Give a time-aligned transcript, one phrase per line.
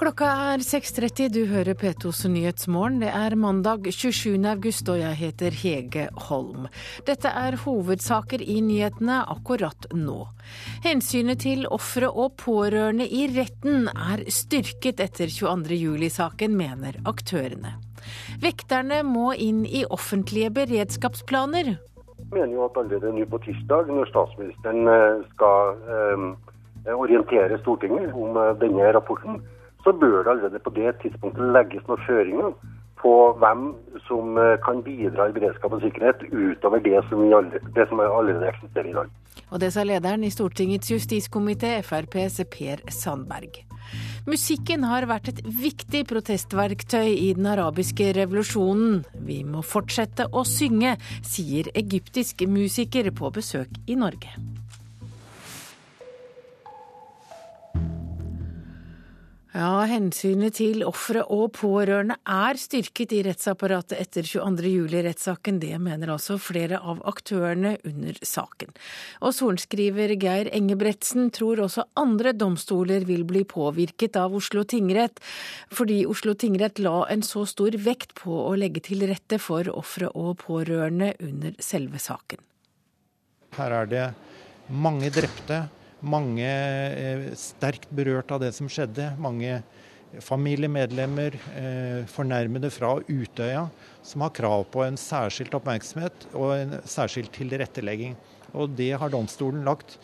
[0.00, 3.02] Klokka er 6.30, du hører P2s Nyhetsmorgen.
[3.02, 4.38] Det er mandag 27.
[4.48, 6.70] august og jeg heter Hege Holm.
[7.04, 10.22] Dette er hovedsaker i nyhetene akkurat nå.
[10.86, 15.76] Hensynet til ofre og pårørende i retten er styrket etter 22.
[15.82, 17.76] juli-saken, mener aktørene.
[18.40, 21.74] Vekterne må inn i offentlige beredskapsplaner.
[21.76, 28.16] Jeg mener jo at allerede nå på tirsdag, når statsministeren eh, skal eh, orientere Stortinget
[28.16, 29.42] om eh, denne rapporten,
[29.84, 32.52] så bør det allerede på det tidspunktet legges noen føringer
[33.00, 33.70] på hvem
[34.08, 37.24] som eh, kan bidra i beredskap og sikkerhet utover det som,
[37.76, 39.16] det som allerede eksisterer i dag.
[39.50, 43.62] Og det sa lederen i Stortingets justiskomité, FrPs Per Sandberg.
[44.28, 49.00] Musikken har vært et viktig protestverktøy i den arabiske revolusjonen.
[49.26, 54.36] Vi må fortsette å synge, sier egyptisk musiker på besøk i Norge.
[59.50, 65.58] Ja, Hensynet til ofre og pårørende er styrket i rettsapparatet etter 22.07-rettssaken.
[65.58, 68.70] Det mener altså flere av aktørene under saken.
[69.26, 75.18] Og sorenskriver Geir Engebretsen tror også andre domstoler vil bli påvirket av Oslo tingrett,
[75.74, 80.12] fordi Oslo tingrett la en så stor vekt på å legge til rette for ofre
[80.14, 82.38] og pårørende under selve saken.
[83.58, 84.08] Her er det
[84.70, 85.64] mange drepte
[86.00, 89.12] mange eh, sterkt berørt av det som skjedde.
[89.20, 89.60] Mange
[90.18, 93.68] familiemedlemmer, eh, fornærmede fra Utøya,
[94.02, 98.16] som har krav på en særskilt oppmerksomhet og en særskilt tilrettelegging.
[98.52, 99.98] Og det har domstolen lagt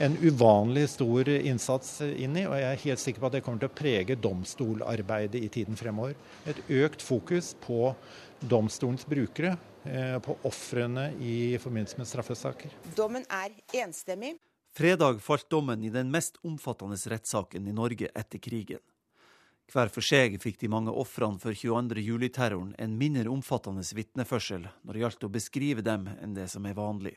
[0.00, 3.60] en uvanlig stor innsats inn i, og jeg er helt sikker på at det kommer
[3.60, 6.14] til å prege domstolarbeidet i tiden fremover.
[6.48, 7.90] Et økt fokus på
[8.40, 12.72] domstolens brukere, eh, på ofrene i forbindelse med straffesaker.
[12.96, 13.52] Dommen er
[13.84, 14.38] enstemmig.
[14.76, 18.78] Fredag falt dommen i den mest omfattende rettssaken i Norge etter krigen.
[19.70, 21.98] Hver for seg fikk de mange ofrene for 22.
[22.06, 26.78] juli-terroren en mindre omfattende vitneførsel når det gjaldt å beskrive dem enn det som er
[26.78, 27.16] vanlig.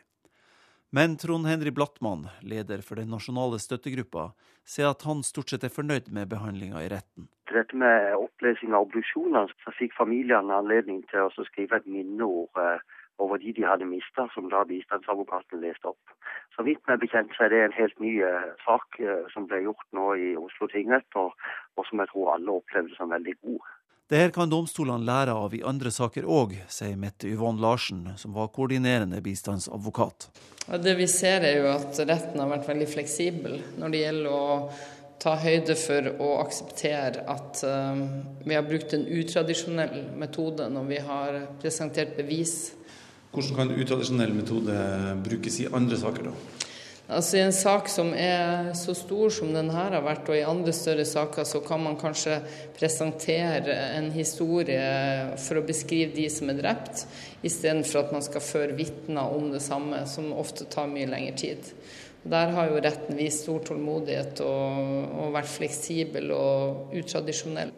[0.93, 4.31] Men Trond Henry Blattmann, leder for den nasjonale støttegruppa,
[4.65, 7.29] sier at han stort sett er fornøyd med behandlinga i retten.
[7.53, 13.01] Dette med opplesing av obduksjoner, så fikk familiene anledning til å skrive et minneord eh,
[13.21, 16.15] over de de hadde mista, som da bistandsadvokaten leste opp.
[16.55, 19.63] Så vidt meg bekjent så er det en helt ny eh, sak eh, som ble
[19.67, 21.37] gjort nå i Oslo tingrett, og,
[21.77, 23.71] og som jeg tror alle opplevde som veldig god.
[24.13, 28.35] Det her kan domstolene lære av i andre saker òg, sier Mette Yvonne Larsen, som
[28.35, 30.27] var koordinerende bistandsadvokat.
[30.83, 34.43] Det vi ser er jo at retten har vært veldig fleksibel når det gjelder å
[35.23, 38.03] ta høyde for å akseptere at uh,
[38.43, 42.73] vi har brukt en utradisjonell metode når vi har presentert bevis
[43.33, 44.77] hvordan kan utradisjonell metode
[45.25, 46.61] brukes i andre saker, da?
[47.13, 50.71] Altså I en sak som er så stor som denne har vært, og i andre
[50.73, 52.37] større saker, så kan man kanskje
[52.77, 54.85] presentere en historie
[55.43, 57.03] for å beskrive de som er drept,
[57.43, 61.73] istedenfor at man skal føre vitner om det samme, som ofte tar mye lengre tid.
[62.23, 67.75] Der har jo retten vist stor tålmodighet og, og vært fleksibel og utradisjonell.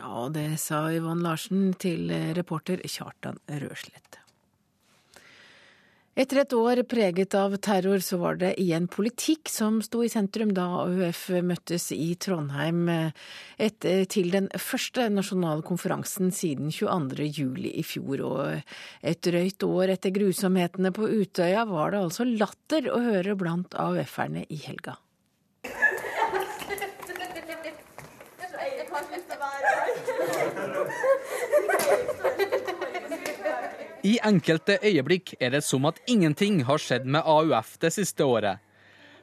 [0.00, 4.21] Ja, det sa Yvonne Larsen til reporter Kjartan Røslett.
[6.12, 10.50] Etter et år preget av terror, så var det igjen politikk som sto i sentrum
[10.52, 12.82] da AUF møttes i Trondheim
[13.56, 17.30] etter, til den første nasjonale konferansen siden 22.
[17.32, 18.26] juli i fjor.
[18.28, 18.44] Og
[19.00, 24.44] et drøyt år etter grusomhetene på Utøya var det altså latter å høre blant AUF-erne
[24.52, 24.98] i helga.
[34.02, 38.58] I enkelte øyeblikk er det som at ingenting har skjedd med AUF det siste året.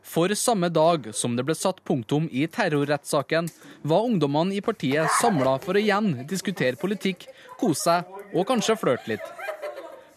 [0.08, 3.50] For samme dag som det ble satt punktum i terrorrettssaken,
[3.84, 7.28] var ungdommene i partiet samla for å igjen diskutere politikk,
[7.60, 9.28] kose seg og kanskje flørte litt.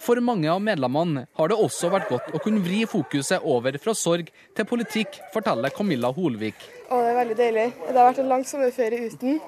[0.02, 3.98] For mange av medlemmene har det også vært godt å kunne vri fokuset over fra
[3.98, 6.58] sorg til politikk, forteller Camilla Holvik.
[6.86, 7.70] Å, det er veldig deilig.
[7.82, 9.38] Det har vært en lang sommerferie uten,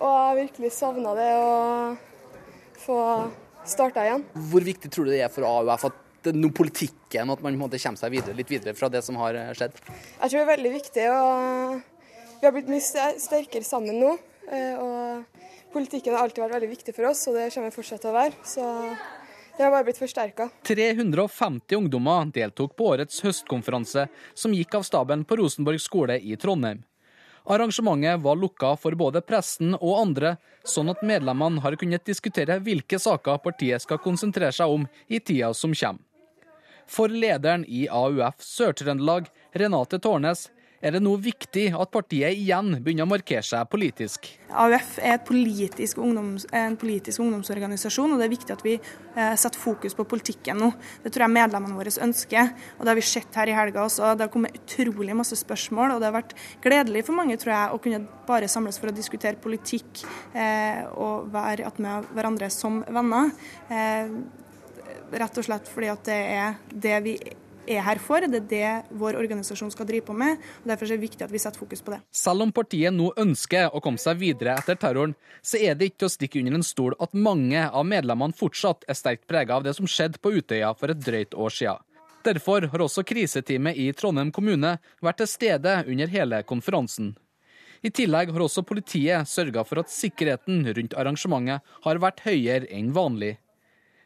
[0.00, 1.50] og jeg har virkelig savna det å
[2.80, 3.02] få
[3.70, 4.24] starta igjen.
[4.50, 8.00] Hvor viktig tror du det er for AUF at noe politikken, at man måte, kommer
[8.00, 9.76] seg videre, litt videre fra det som har eh, skjedd?
[9.86, 11.04] Jeg tror det er veldig viktig.
[11.12, 14.16] og Vi har blitt mye sterkere sammen nå.
[14.50, 18.02] Eh, og politikken har alltid vært veldig viktig for oss, og det kommer vi fortsatt
[18.02, 18.42] til å være.
[18.46, 18.66] Så
[19.56, 20.50] det har bare blitt forsterka.
[20.68, 26.82] 350 ungdommer deltok på årets høstkonferanse, som gikk av staben på Rosenborg skole i Trondheim.
[27.46, 30.34] Arrangementet var lukka for både pressen og andre,
[30.66, 35.52] sånn at medlemmene har kunnet diskutere hvilke saker partiet skal konsentrere seg om i tida
[35.54, 36.02] som kommer.
[36.86, 39.26] For lederen i AUF Sør-Trøndelag,
[39.58, 40.48] Renate Tårnes,
[40.80, 44.28] er det nå viktig at partiet igjen begynner å markere seg politisk.
[44.50, 49.60] AUF er politisk ungdoms, en politisk ungdomsorganisasjon, og det er viktig at vi eh, setter
[49.60, 50.70] fokus på politikken nå.
[51.04, 54.14] Det tror jeg medlemmene våre ønsker, og det har vi sett her i helga også.
[54.14, 57.72] Det har kommet utrolig masse spørsmål, og det har vært gledelig for mange, tror jeg,
[57.72, 60.04] å kunne bare samles for å diskutere politikk
[60.36, 63.32] eh, og være med hverandre som venner.
[63.70, 64.12] Eh,
[65.16, 67.16] rett og slett fordi at det er det vi
[67.68, 68.24] er her for.
[68.26, 70.38] Det er det vår organisasjon skal drive på med.
[70.62, 72.00] og Derfor er det viktig at vi setter fokus på det.
[72.14, 76.04] Selv om partiet nå ønsker å komme seg videre etter terroren, så er det ikke
[76.04, 79.66] til å stikke under en stol at mange av medlemmene fortsatt er sterkt prega av
[79.66, 81.84] det som skjedde på Utøya for et drøyt år siden.
[82.26, 84.72] Derfor har også kriseteamet i Trondheim kommune
[85.04, 87.12] vært til stede under hele konferansen.
[87.86, 92.90] I tillegg har også politiet sørga for at sikkerheten rundt arrangementet har vært høyere enn
[92.96, 93.36] vanlig.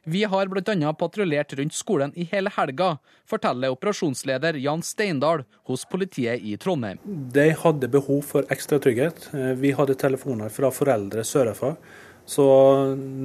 [0.05, 0.93] Vi har bl.a.
[0.93, 2.94] patruljert rundt skolen i hele helga,
[3.29, 6.99] forteller operasjonsleder Jan Steindal hos politiet i Trondheim.
[7.05, 9.29] De hadde behov for ekstra trygghet.
[9.35, 11.76] Eh, vi hadde telefoner fra foreldre sørafor.
[12.25, 12.47] Så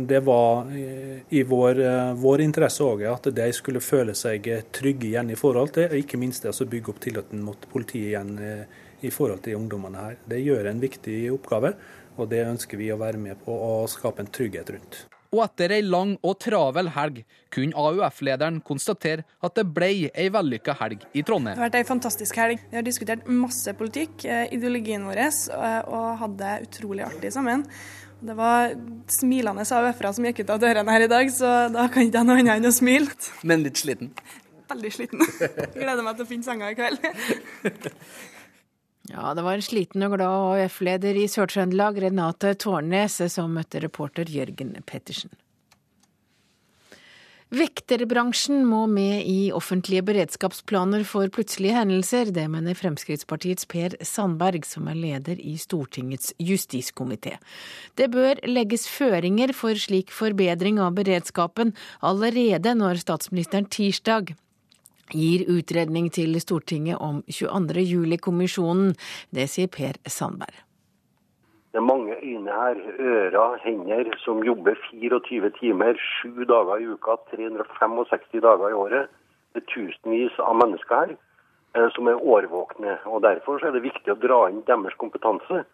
[0.08, 0.68] det var
[1.30, 5.74] i vår, eh, vår interesse òg at de skulle føle seg trygge igjen i forhold
[5.74, 8.66] til, og ikke minst det å bygge opp tilliten mot politiet igjen eh,
[9.02, 10.18] i forhold til ungdommene her.
[10.28, 11.76] Det gjør en viktig oppgave,
[12.18, 15.06] og det ønsker vi å være med på å skape en trygghet rundt
[15.36, 17.22] og etter ei lang og travel helg
[17.54, 21.56] kunne AUF-lederen konstatere at det ble ei vellykka helg i Trondheim.
[21.56, 22.64] Det har vært ei fantastisk helg.
[22.72, 27.66] Vi har diskutert masse politikk, eh, ideologien vår, eh, og hadde det utrolig artig sammen.
[28.26, 28.72] Det var
[29.12, 32.30] smilende AUF-ere som gikk ut av dørene her i dag, så da kan ikke jeg
[32.30, 33.12] noe annet enn å smile.
[33.44, 34.14] Men litt sliten?
[34.72, 35.22] Veldig sliten.
[35.76, 37.04] Gleder meg til å finne senga i kveld.
[39.12, 44.30] Ja, det var en sliten og glad AUF-leder i Sør-Trøndelag, Renate Tårnes, som møtte reporter
[44.32, 45.34] Jørgen Pettersen.
[47.54, 52.32] Vekterbransjen må med i offentlige beredskapsplaner for plutselige hendelser.
[52.34, 57.36] Det mener Fremskrittspartiets Per Sandberg, som er leder i Stortingets justiskomité.
[57.96, 64.34] Det bør legges føringer for slik forbedring av beredskapen allerede når statsministeren tirsdag
[65.14, 67.84] gir utredning til Stortinget om 22.
[67.86, 68.96] juli-kommisjonen.
[69.30, 70.66] Det sier Per Sandberg.
[71.76, 77.18] Det er mange øyne her, ører, hender, som jobber 24 timer, sju dager i uka,
[77.36, 79.10] 365 dager i året.
[79.54, 81.12] Det er tusenvis av mennesker her
[81.76, 82.98] eh, som er årvåkne.
[83.06, 85.66] og Derfor er det viktig å dra inn deres kompetanse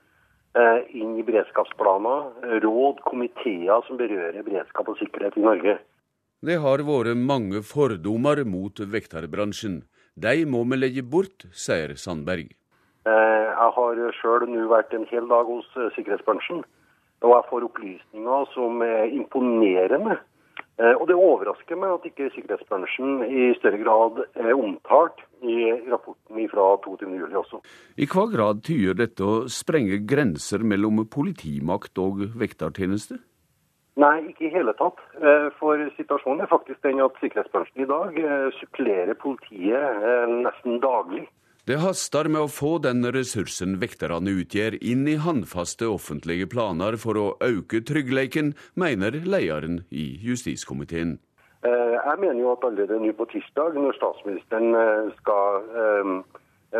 [0.58, 2.34] eh, inn i beredskapsplaner,
[2.66, 5.78] råd, komiteer som berører beredskap og sikkerhet i Norge.
[6.42, 9.84] Det har vært mange fordommer mot vekterbransjen.
[10.18, 12.50] De må vi legge bort, sier Sandberg.
[13.06, 16.64] Eh, jeg har sjøl nå vært en hel dag hos eh, sikkerhetsbransjen,
[17.22, 20.18] og jeg får opplysninger som er imponerende.
[20.82, 26.42] Eh, og det overrasker meg at ikke sikkerhetsbransjen i større grad er omtalt i rapporten
[26.50, 27.62] fra 22.07 også.
[28.02, 33.22] I hva grad tyder dette å sprenge grenser mellom politimakt og vektertjeneste?
[34.00, 35.00] Nei, ikke i hele tatt.
[35.20, 40.80] Eh, for situasjonen er faktisk den at sikkerhetsbransjen i dag eh, supplerer politiet eh, nesten
[40.84, 41.26] daglig.
[41.68, 47.20] Det haster med å få den ressursen vekterne utgjør inn i håndfaste offentlige planer for
[47.20, 51.20] å øke tryggheten, mener lederen i justiskomiteen.
[51.62, 56.24] Jeg mener jo at allerede nå på tirsdag, når statsministeren skal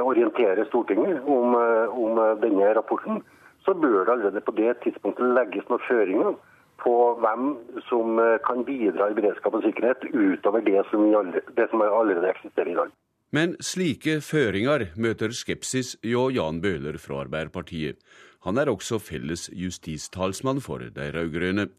[0.02, 1.54] orientere Stortinget om,
[1.94, 3.22] om denne rapporten,
[3.62, 6.34] så bør det allerede på det tidspunktet legges noen føringer
[6.82, 7.54] på hvem
[7.90, 11.08] som eh, kan bidra i beredskap og sikkerhet utover det som,
[11.58, 12.92] det som allerede eksisterer i dag.
[13.32, 18.02] Men slike føringer møter skepsis hjå Jan Bøhler fra Arbeiderpartiet.
[18.44, 21.70] Han er også felles justistalsmann for de rød-grønne.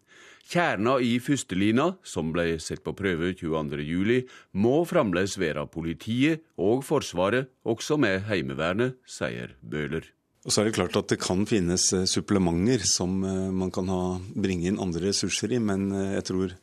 [0.49, 7.51] Kjerna i førstelina, som ble sett på prøve 22.07, må fremdeles være politiet og Forsvaret,
[7.65, 10.09] også med Heimevernet, sier Bøhler.
[10.43, 13.91] Og så er det klart at det kan finnes eh, supplementer som eh, man kan
[13.93, 14.03] ha,
[14.35, 16.59] bringe inn andre ressurser i, men eh, jeg tror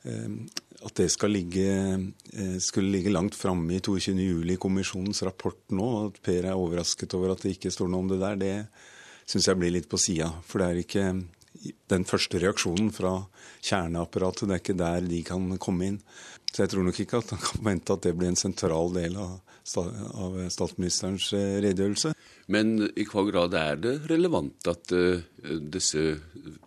[0.00, 1.72] at det skal ligge,
[2.64, 5.88] skulle ligge langt framme i 22.07-kommisjonens rapport nå.
[6.06, 8.54] At Per er overrasket over at det ikke står noe om det der, det
[9.28, 10.30] syns jeg blir litt på sida.
[10.48, 11.04] For det er ikke
[11.92, 13.12] den første reaksjonen fra
[13.60, 16.00] kjerneapparatet, det er ikke der de kan komme inn.
[16.48, 19.20] Så jeg tror nok ikke at han kan vente at det blir en sentral del
[19.20, 19.36] av,
[19.78, 22.12] av statsministerens redegjørelse.
[22.50, 25.22] Men i hva grad er det relevant at uh,
[25.60, 26.16] disse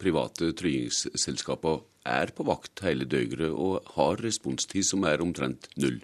[0.01, 6.01] private tryggingsselskapene er på vakt hele døgnet og har responstid som er omtrent null?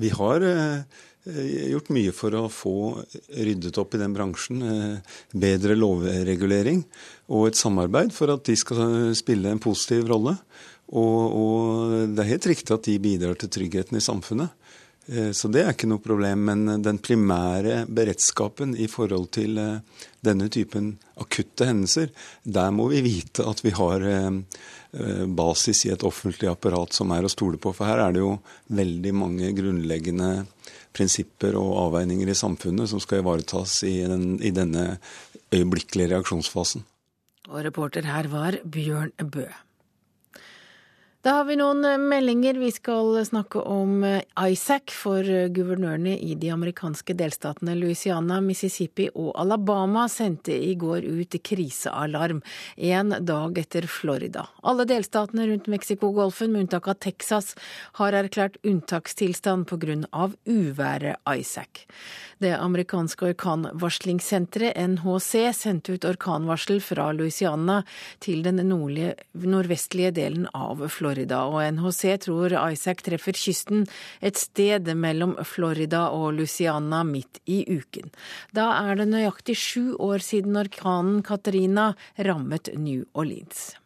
[0.00, 0.84] Vi har uh,
[1.28, 2.76] gjort mye for å få
[3.36, 4.62] ryddet opp i den bransjen.
[5.36, 6.84] Bedre lovregulering
[7.28, 10.38] og et samarbeid for at de skal spille en positiv rolle.
[10.88, 14.54] Og, og det er helt riktig at de bidrar til tryggheten i samfunnet.
[15.08, 16.44] Eh, så det er ikke noe problem.
[16.50, 22.12] Men den primære beredskapen i forhold til eh, denne typen akutte hendelser,
[22.44, 24.04] der må vi vite at vi har
[25.28, 27.74] basis i et offentlig apparat som er å stole på.
[27.76, 28.38] For her er det jo
[28.72, 30.30] veldig mange grunnleggende
[30.96, 34.96] prinsipper og avveininger i samfunnet som skal ivaretas i, den, i denne
[35.52, 36.86] øyeblikkelige reaksjonsfasen.
[37.48, 39.46] Og reporter her var Bjørn Bø.
[41.28, 42.56] Da har vi noen eh, meldinger.
[42.56, 44.00] Vi skal snakke om
[44.46, 50.74] ISAC Isaac for eh, guvernørene i de amerikanske delstatene Louisiana, Mississippi og Alabama sendte i
[50.74, 52.40] går ut krisealarm
[52.76, 54.46] en dag etter Florida.
[54.62, 57.54] Alle delstatene rundt Mexicogolfen, med unntak av Texas,
[57.98, 60.28] har erklært unntakstilstand pga.
[60.46, 61.86] uværet Isaac.
[62.38, 67.82] Det amerikanske orkanvarslingssenteret NHC sendte ut orkanvarsel fra Louisiana
[68.20, 71.17] til den nordlige, nordvestlige delen av Florida.
[71.18, 73.86] Florida, og NHC tror Isaac treffer kysten
[74.22, 78.12] et sted mellom Florida og Luciana midt i uken.
[78.54, 83.77] Da er det nøyaktig sju år siden orkanen Katrina rammet New Orleans.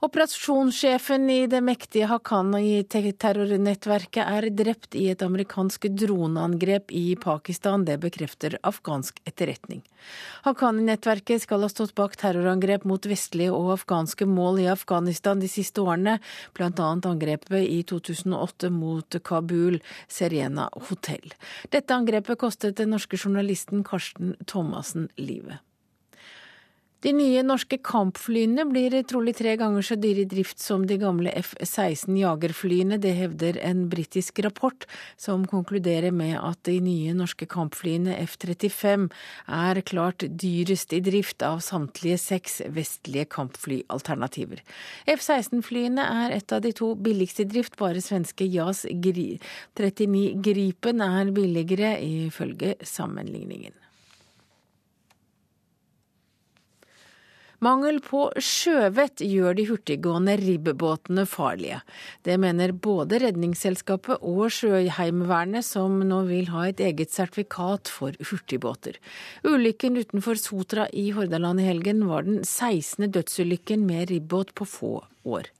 [0.00, 7.84] Operasjonssjefen i det mektige Haqqani-terrornettverket er drept i et amerikansk droneangrep i Pakistan.
[7.84, 9.84] Det bekrefter afghansk etterretning.
[10.48, 15.84] Haqqani-nettverket skal ha stått bak terrorangrep mot vestlige og afghanske mål i Afghanistan de siste
[15.84, 16.16] årene,
[16.56, 16.96] bl.a.
[16.96, 21.28] angrepet i 2008 mot Kabul Serena hotell.
[21.68, 25.60] Dette angrepet kostet den norske journalisten Karsten Thomassen livet.
[27.00, 31.32] De nye norske kampflyene blir trolig tre ganger så dyre i drift som de gamle
[31.40, 32.98] F-16 jagerflyene.
[33.00, 34.84] Det hevder en britisk rapport
[35.16, 39.08] som konkluderer med at de nye norske kampflyene F-35
[39.48, 44.60] er klart dyrest i drift av samtlige seks vestlige kampflyalternativer.
[45.08, 51.32] F-16-flyene er et av de to billigste i drift, bare svenske JAS 39 Gripen er
[51.32, 51.96] billigere,
[52.28, 53.72] ifølge sammenligningen.
[57.60, 61.82] Mangel på sjøvett gjør de hurtiggående ribbåtene farlige.
[62.24, 68.96] Det mener både Redningsselskapet og Sjøheimevernet, som nå vil ha et eget sertifikat for hurtigbåter.
[69.44, 73.10] Ulykken utenfor Sotra i Hordaland i helgen var den 16.
[73.12, 74.94] dødsulykken med ribbåt på få
[75.28, 75.52] år.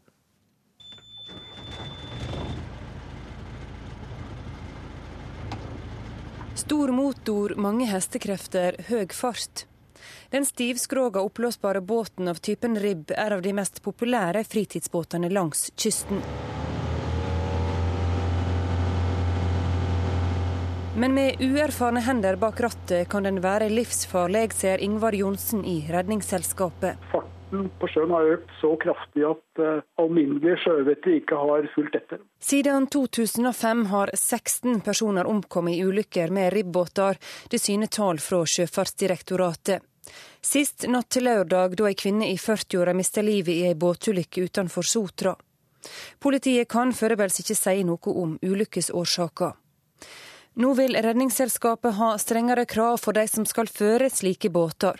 [6.56, 9.66] Stor motor, mange hestekrefter, høy fart.
[10.30, 16.22] Den stivskroga oppblåsbare båten av typen ribb er av de mest populære fritidsbåtene langs kysten.
[21.00, 26.98] Men med uerfarne hender bak rattet kan den være livsfarlig, ser Ingvar Johnsen i Redningsselskapet.
[27.12, 32.20] Farten på sjøen har økt så kraftig at uh, alminnelige sjøvettere ikke har fulgt etter.
[32.42, 37.16] Siden 2005 har 16 personer omkommet i ulykker med ribbåter.
[37.48, 39.86] Det syner tall fra Sjøfartsdirektoratet.
[40.40, 44.86] Sist natt til lørdag, da ei kvinne i 40-åra mista livet i ei båtulykke utenfor
[44.88, 45.34] Sotra.
[46.20, 49.52] Politiet kan foreløpig ikke si noe om ulykkesårsaker.
[50.60, 54.96] Nå vil Redningsselskapet ha strengere krav for de som skal føre slike båter,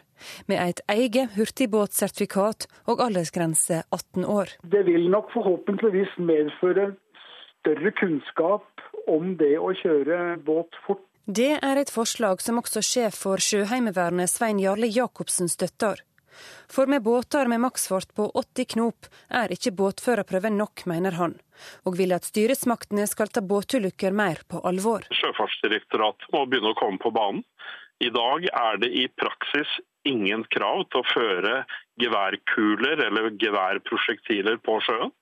[0.46, 4.54] med et eget hurtigbåtsertifikat og aldersgrense 18 år.
[4.62, 6.92] Det vil nok forhåpentligvis medføre
[7.60, 13.18] større kunnskap om det å kjøre båt fort det er et forslag som også sjef
[13.22, 16.00] for Sjøheimevernet Svein Jarle Jacobsen støtter.
[16.70, 19.06] For med båter med maksfart på 80 knop
[19.40, 21.36] er ikke båtførerprøven nok, mener han,
[21.86, 25.06] og vil at styresmaktene skal ta båtulykker mer på alvor.
[25.20, 27.44] Sjøfartsdirektoratet må begynne å komme på banen.
[28.00, 31.56] I dag er det i praksis ingen krav til å føre
[32.00, 35.12] geværkuler eller geværprosjektiler på sjøen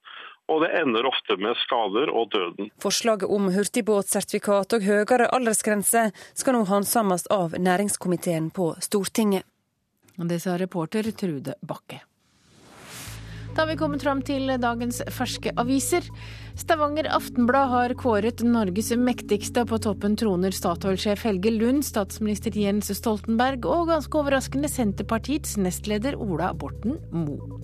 [0.48, 2.70] og det ender ofte med skader og døden.
[2.80, 9.44] Forslaget om hurtigbåtsertifikat og høyere aldersgrense skal nå handsames av næringskomiteen på Stortinget.
[10.18, 12.00] Det sa reporter Trude Bakke.
[13.54, 16.04] Da har vi kommet fram til dagens ferske aviser.
[16.58, 19.62] Stavanger Aftenblad har kåret Norges mektigste.
[19.66, 26.50] På toppen troner Statoil-sjef Helge Lund, statsminister Jens Stoltenberg og ganske overraskende Senterpartiets nestleder Ola
[26.58, 27.60] Borten Moe.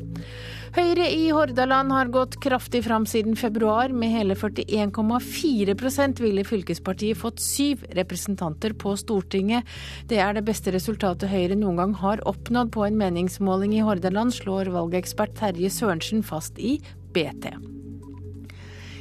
[0.75, 3.91] Høyre i Hordaland har gått kraftig fram siden februar.
[3.91, 9.67] Med hele 41,4% ville fylkespartiet fått syv representanter på Stortinget.
[10.11, 14.35] Det er det beste resultatet Høyre noen gang har oppnådd på en meningsmåling i Hordaland,
[14.39, 16.79] slår valgekspert Terje Sørensen fast i
[17.15, 17.74] BT.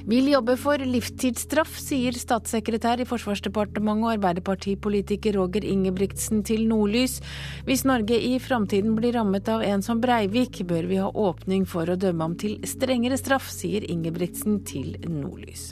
[0.03, 7.21] Vil jobbe for livstidsstraff, sier statssekretær i Forsvarsdepartementet og Arbeiderpartipolitiker Roger Ingebrigtsen til Nordlys.
[7.63, 11.87] Hvis Norge i framtiden blir rammet av en som Breivik, bør vi ha åpning for
[11.87, 15.71] å dømme ham til strengere straff, sier Ingebrigtsen til Nordlys.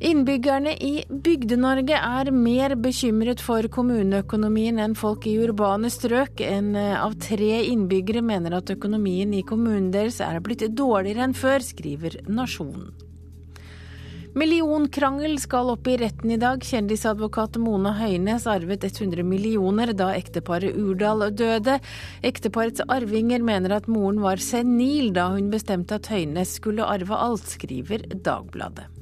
[0.00, 6.40] Innbyggerne i Bygde-Norge er mer bekymret for kommuneøkonomien enn folk i urbane strøk.
[6.40, 11.60] En av tre innbyggere mener at økonomien i kommunen deres er blitt dårligere enn før,
[11.60, 12.88] skriver Nasjonen.
[14.40, 16.64] Millionkrangel skal opp i retten i dag.
[16.64, 21.76] Kjendisadvokat Mona Høines arvet 100 millioner da ekteparet Urdal døde.
[22.24, 27.52] Ekteparets arvinger mener at moren var senil da hun bestemte at Høines skulle arve alt,
[27.52, 28.99] skriver Dagbladet.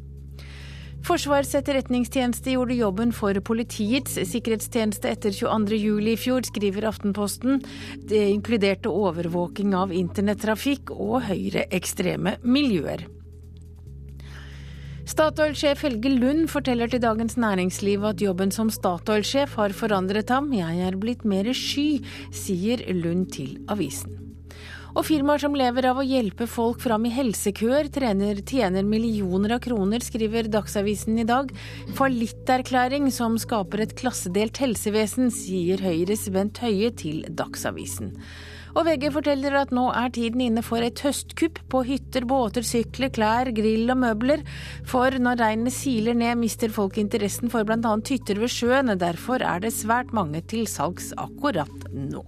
[1.07, 7.62] Forsvarets etterretningstjeneste gjorde jobben for Politiets sikkerhetstjeneste etter 22.07 i fjor, skriver Aftenposten.
[8.11, 13.07] Det inkluderte overvåking av internettrafikk og høyreekstreme miljøer.
[15.09, 20.52] Statoil-sjef Helge Lund forteller til Dagens Næringsliv at jobben som Statoil-sjef har forandret ham.
[20.52, 24.27] Jeg er blitt mer sky, sier Lund til avisen.
[24.99, 29.61] Og firmaer som lever av å hjelpe folk fram i helsekøer, trener, tjener millioner av
[29.62, 31.52] kroner, skriver Dagsavisen i dag.
[31.95, 38.17] Fallitterklæring som skaper et klassedelt helsevesen, sier Høyres Bent Høie til Dagsavisen.
[38.75, 43.12] Og VG forteller at nå er tiden inne for et høstkupp på hytter, båter, sykler,
[43.14, 44.43] klær, grill og møbler.
[44.87, 47.95] For når regnet siler ned, mister folk interessen for bl.a.
[48.02, 48.90] hytter ved sjøen.
[48.99, 52.26] Derfor er det svært mange til salgs akkurat nå.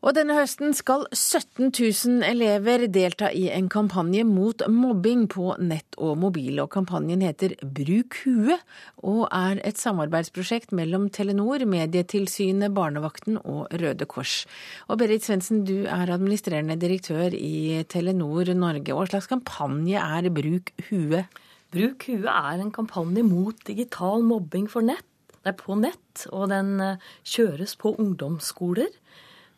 [0.00, 5.98] Og denne høsten skal 17 000 elever delta i en kampanje mot mobbing på nett
[6.00, 6.56] og mobil.
[6.62, 8.64] Og kampanjen heter Bruk huet,
[9.04, 14.46] og er et samarbeidsprosjekt mellom Telenor, Medietilsynet, Barnevakten og Røde Kors.
[14.88, 18.96] Og Berit Svendsen, du er administrerende direktør i Telenor Norge.
[18.96, 21.28] Hva slags kampanje er Bruk huet?
[21.76, 25.04] Bruk huet er en kampanje mot digital mobbing nett.
[25.60, 28.90] På nett, og den eh, kjøres på ungdomsskoler.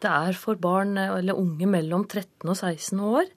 [0.02, 3.28] Det er for barn eller unge mellom 13 og 16 år.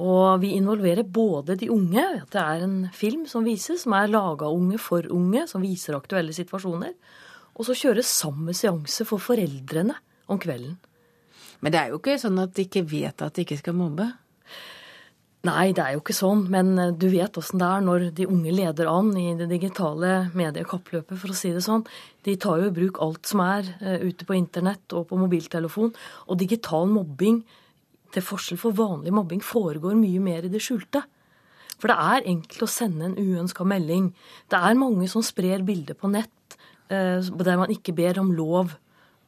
[0.00, 4.08] Og vi involverer både de unge, at det er en film som vises, som er
[4.08, 6.94] laga unge for unge, som viser aktuelle situasjoner.
[7.58, 9.98] Og så kjøres samme seanse for foreldrene
[10.30, 10.78] om kvelden.
[11.60, 14.06] Men det er jo ikke sånn at de ikke vet at de ikke skal mobbe?
[15.48, 18.26] Nei, det er jo ikke sånn, men eh, du vet åssen det er når de
[18.28, 21.86] unge leder an i det digitale mediekappløpet, for å si det sånn.
[22.28, 25.94] De tar jo i bruk alt som er uh, ute på internett og på mobiltelefon.
[26.28, 27.40] Og digital mobbing,
[28.12, 31.00] til forskjell for vanlig mobbing, foregår mye mer i det skjulte.
[31.80, 34.10] For det er enkelt å sende en uønska melding.
[34.52, 36.58] Det er mange som sprer bilder på nett
[36.92, 38.76] uh, der man ikke ber om lov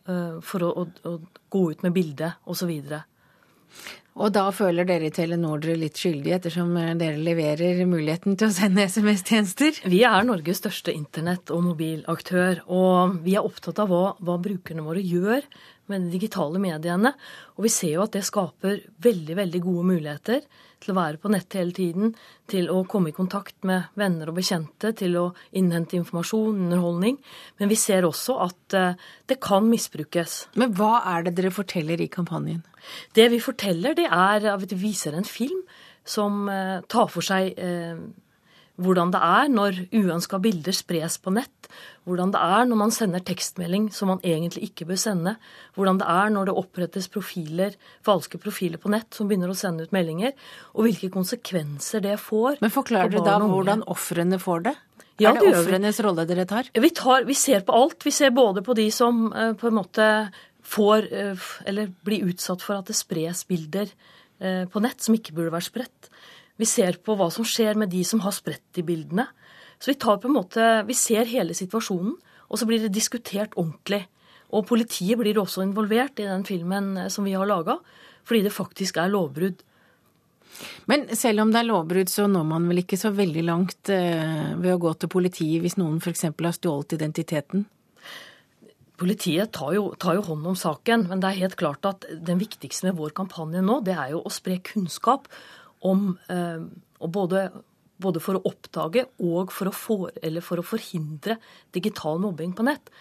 [0.03, 1.11] for å, å, å
[1.55, 2.73] gå ut med bildet, osv.
[4.21, 8.51] Og da føler dere i Telenor dere litt skyldige, ettersom eh, dere leverer muligheten til
[8.51, 9.83] å sende SMS-tjenester?
[9.89, 14.85] Vi er Norges største internett- og mobilaktør, og vi er opptatt av hva, hva brukerne
[14.85, 15.47] våre gjør
[15.91, 17.15] med de digitale mediene.
[17.57, 20.45] Og vi ser jo at det skaper veldig, veldig gode muligheter
[20.83, 22.15] til å være på nett hele tiden,
[22.51, 25.25] til å komme i kontakt med venner og bekjente, til å
[25.59, 27.19] innhente informasjon, underholdning.
[27.61, 28.99] Men vi ser også at eh,
[29.31, 30.43] det kan misbrukes.
[30.61, 32.65] Men hva er det dere forteller i kampanjen?
[33.15, 35.63] Det vi forteller, det er at vi viser en film
[36.05, 37.99] som eh, tar for seg eh,
[38.81, 41.69] hvordan det er når uønska bilder spres på nett,
[42.09, 45.35] hvordan det er når man sender tekstmelding som man egentlig ikke bør sende,
[45.77, 49.85] hvordan det er når det opprettes profiler, falske profiler på nett som begynner å sende
[49.87, 50.33] ut meldinger,
[50.73, 52.63] og hvilke konsekvenser det får.
[52.65, 54.77] Men Forklarer dere da hvordan ofrene får det?
[55.21, 56.71] Ja, er det ofrenes rolle dere tar?
[56.73, 57.27] Vi, tar?
[57.29, 58.01] vi ser på alt.
[58.07, 60.07] Vi ser både på de som uh, på en måte
[60.73, 63.91] får, uh, eller blir utsatt for at det spres bilder
[64.43, 66.11] uh, på nett som ikke burde vært spredt.
[66.63, 69.27] Vi ser på hva som skjer med de som har spredt de bildene.
[69.83, 72.15] Så vi tar på en måte, vi ser hele situasjonen,
[72.53, 74.05] og så blir det diskutert ordentlig.
[74.55, 77.81] Og politiet blir også involvert i den filmen eh, som vi har laga,
[78.29, 79.63] fordi det faktisk er lovbrudd.
[80.87, 84.53] Men selv om det er lovbrudd, så når man vel ikke så veldig langt eh,
[84.61, 86.29] ved å gå til politiet hvis noen f.eks.
[86.29, 87.65] har stjålet identiteten?
[89.03, 92.39] Politiet tar jo, tar jo, hånd om saken, men det er helt klart at den
[92.39, 95.27] viktigste med vår kampanje nå, det er jo å spre kunnskap
[95.89, 96.61] om eh,
[97.03, 97.47] både,
[98.03, 101.39] både, for å oppdage og for å, for, for å forhindre
[101.75, 102.93] digital mobbing på nett.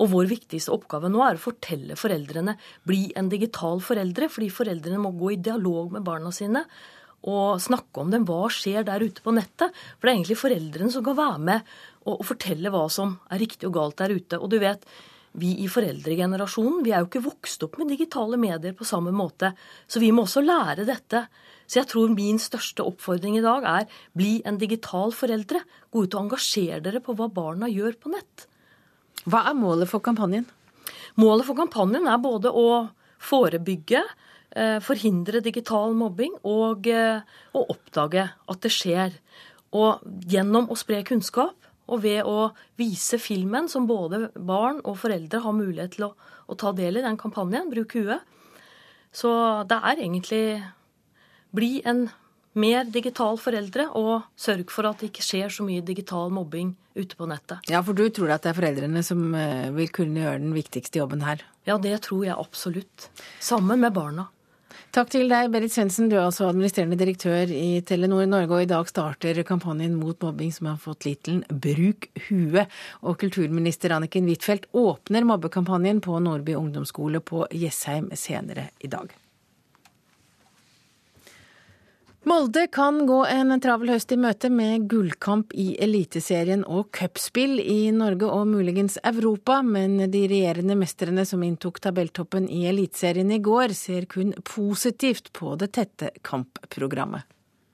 [0.00, 2.56] Og vår viktigste oppgave nå er å fortelle foreldrene
[2.88, 6.64] bli en digital foreldre, fordi foreldrene må gå i dialog med barna sine
[7.28, 8.24] og snakke om dem.
[8.24, 9.76] Hva skjer der ute på nettet?
[9.98, 11.72] For det er egentlig foreldrene som kan være med
[12.08, 14.38] og fortelle hva som er riktig og galt der ute.
[14.40, 14.86] Og du vet,
[15.40, 19.52] vi i foreldregenerasjonen vi er jo ikke vokst opp med digitale medier på samme måte.
[19.86, 21.26] Så vi må også lære dette.
[21.70, 25.60] Så jeg tror min største oppfordring i dag er bli en digital foreldre.
[25.94, 28.48] Gå ut og engasjer dere på hva barna gjør på nett.
[29.22, 30.48] Hva er målet for kampanjen?
[31.20, 32.88] Målet for kampanjen er både å
[33.22, 34.02] forebygge,
[34.50, 36.88] eh, forhindre digital mobbing og,
[37.54, 39.14] å oppdage at det skjer.
[39.70, 41.54] Og gjennom å spre kunnskap
[41.86, 46.12] og ved å vise filmen, som både barn og foreldre har mulighet til å,
[46.50, 48.26] å ta del i den kampanjen, Bruk huet.
[49.14, 49.30] Så
[49.66, 50.62] det er egentlig
[51.56, 52.08] bli en
[52.58, 57.16] mer digital foreldre, og sørg for at det ikke skjer så mye digital mobbing ute
[57.16, 57.62] på nettet.
[57.70, 61.02] Ja, for du tror at det er foreldrene som eh, vil kunne gjøre den viktigste
[61.02, 61.44] jobben her?
[61.68, 63.10] Ja, det tror jeg absolutt.
[63.38, 64.28] Sammen med barna.
[64.90, 66.08] Takk til deg, Berit Svendsen.
[66.10, 70.50] Du er altså administrerende direktør i Telenor Norge, og i dag starter kampanjen mot mobbing
[70.50, 72.66] som har fått tittelen Bruk huet.
[73.06, 79.14] Og kulturminister Anniken Huitfeldt åpner mobbekampanjen på Nordby ungdomsskole på Jessheim senere i dag.
[82.28, 87.88] Molde kan gå en travel høst i møte med gullkamp i Eliteserien og cupspill i
[87.96, 93.72] Norge og muligens Europa, men de regjerende mestrene som inntok tabelltoppen i Eliteserien i går,
[93.72, 97.24] ser kun positivt på det tette kampprogrammet.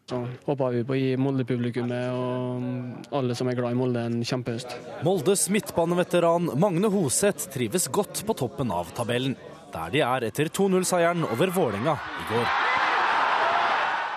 [0.07, 4.23] Så håper vi på å gi Molde-publikummet og alle som er glad i Molde, en
[4.23, 4.79] kjempehøst.
[5.03, 9.35] Moldes midtbaneveteran Magne Hoseth trives godt på toppen av tabellen,
[9.75, 12.76] der de er etter 2-0-seieren over Vålerenga i går.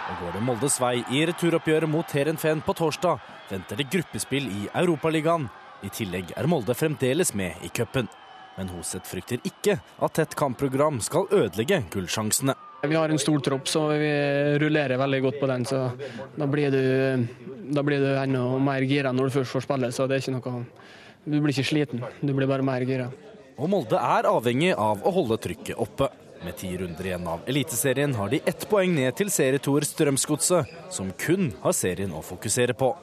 [0.09, 3.19] Og går det Moldes vei i returoppgjøret mot Heerenveen på torsdag,
[3.51, 5.45] venter det gruppespill i Europaligaen.
[5.85, 8.09] I tillegg er Molde fremdeles med i cupen.
[8.57, 12.55] Men Hoseth frykter ikke at tett kampprogram skal ødelegge gullsjansene.
[12.89, 14.09] Vi har en stor tropp, så vi
[14.59, 15.65] rullerer veldig godt på den.
[15.69, 15.83] så
[16.35, 17.27] Da blir du,
[17.69, 19.91] da blir du enda mer gira når du først får spille.
[19.91, 20.65] så det er ikke noe,
[21.25, 23.11] Du blir ikke sliten, du blir bare mer gira.
[23.59, 26.09] Og Molde er avhengig av å holde trykket oppe.
[26.43, 31.11] Med ti runder igjen av Eliteserien har de ett poeng ned til serietoer Strømsgodset, som
[31.19, 32.93] kun har serien å fokusere på.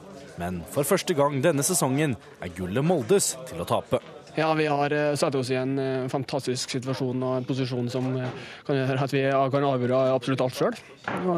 [0.40, 4.00] Men for første gang denne sesongen er gullet Moldes til å tape.
[4.36, 8.10] Ja, vi har eh, satt oss i en eh, fantastisk situasjon og en posisjon som
[8.20, 9.22] eh, kan gjøre at vi
[9.52, 10.76] kan avgjøre absolutt alt sjøl.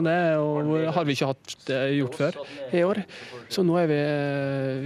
[0.02, 0.16] Det
[0.96, 2.40] har vi ikke hatt gjort før
[2.74, 3.02] i år.
[3.54, 4.00] Så nå er vi,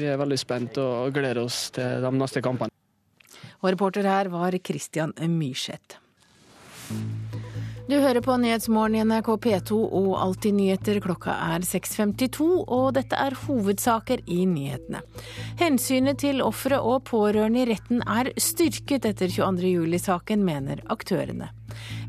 [0.03, 2.73] vi er veldig spent og gleder oss til de neste kampene.
[3.63, 6.02] Og reporter her var Christian Myrseth.
[7.93, 11.01] Du hører på Nyhetsmorgen i NRK P2 og Alltid nyheter.
[11.05, 15.03] Klokka er 6.52, og dette er hovedsaker i nyhetene.
[15.61, 19.75] Hensynet til ofre og pårørende i retten er styrket etter 22.
[19.75, 21.51] juli-saken, mener aktørene.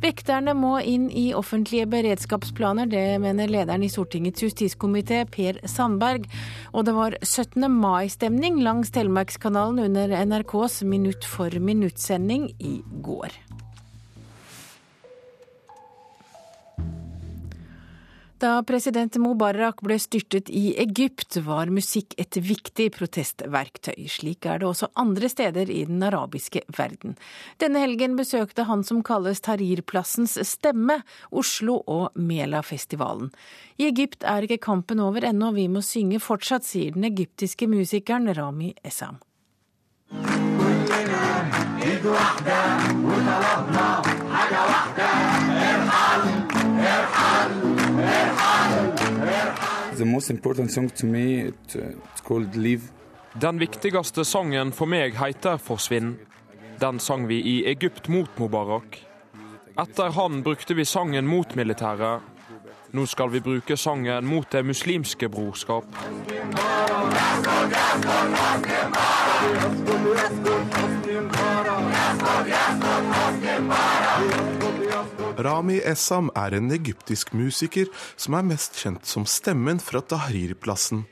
[0.03, 6.29] Vekterne må inn i offentlige beredskapsplaner, det mener lederen i Stortingets justiskomité, Per Sandberg.
[6.71, 7.67] Og det var 17.
[7.71, 13.35] mai-stemning langs Telemarkskanalen under NRKs Minutt for minutt-sending i går.
[18.43, 24.03] Da president Mubarak ble styrtet i Egypt, var musikk et viktig protestverktøy.
[24.11, 27.15] Slik er det også andre steder i den arabiske verden.
[27.63, 30.99] Denne helgen besøkte han som kalles Tahrir-plassens stemme,
[31.31, 33.31] Oslo og Mela-festivalen.
[33.79, 38.27] I Egypt er ikke kampen over ennå, vi må synge fortsatt, sier den egyptiske musikeren
[38.35, 39.23] Rami Essam.
[53.41, 56.15] Den viktigste sangen for meg heter 'Forsvinn'.
[56.81, 58.99] Den sang vi i Egypt mot Mubarak.
[59.79, 62.21] Etter han brukte vi sangen mot militæret.
[62.91, 65.85] Nå skal vi bruke sangen mot det muslimske brorskap.
[75.37, 81.05] Rami Essam er en egyptisk musiker som er mest kjent som stemmen fra Tahrir-plassen.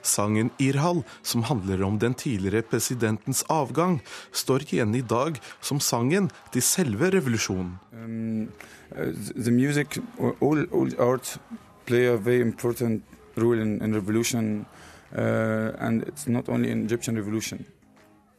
[0.00, 3.98] Sangen Irhal, som handler om den tidligere presidentens avgang,
[4.32, 7.76] står igjen i dag som sangen til selve revolusjonen.
[7.92, 8.48] Um,
[8.96, 9.98] uh, the music,
[10.40, 11.36] all, all art
[11.84, 13.04] play a very important
[13.36, 14.64] role in, in revolution,
[15.12, 17.66] uh, and it's not only in Egyptian revolution.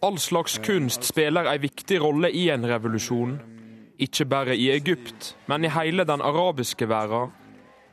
[0.02, 3.38] All slags kunst spiller en viktig rolle i en revolusjon.
[4.02, 7.30] Ikke bare i Egypt, men i hele den arabiske verden.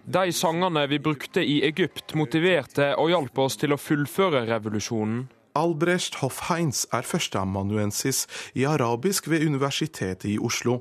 [0.09, 5.27] De sangene vi brukte i Egypt, motiverte og hjalp oss til å fullføre revolusjonen.
[5.59, 8.25] Albrecht Hoff-Heinz er førsteamanuensis
[8.57, 10.81] i arabisk ved Universitetet i Oslo.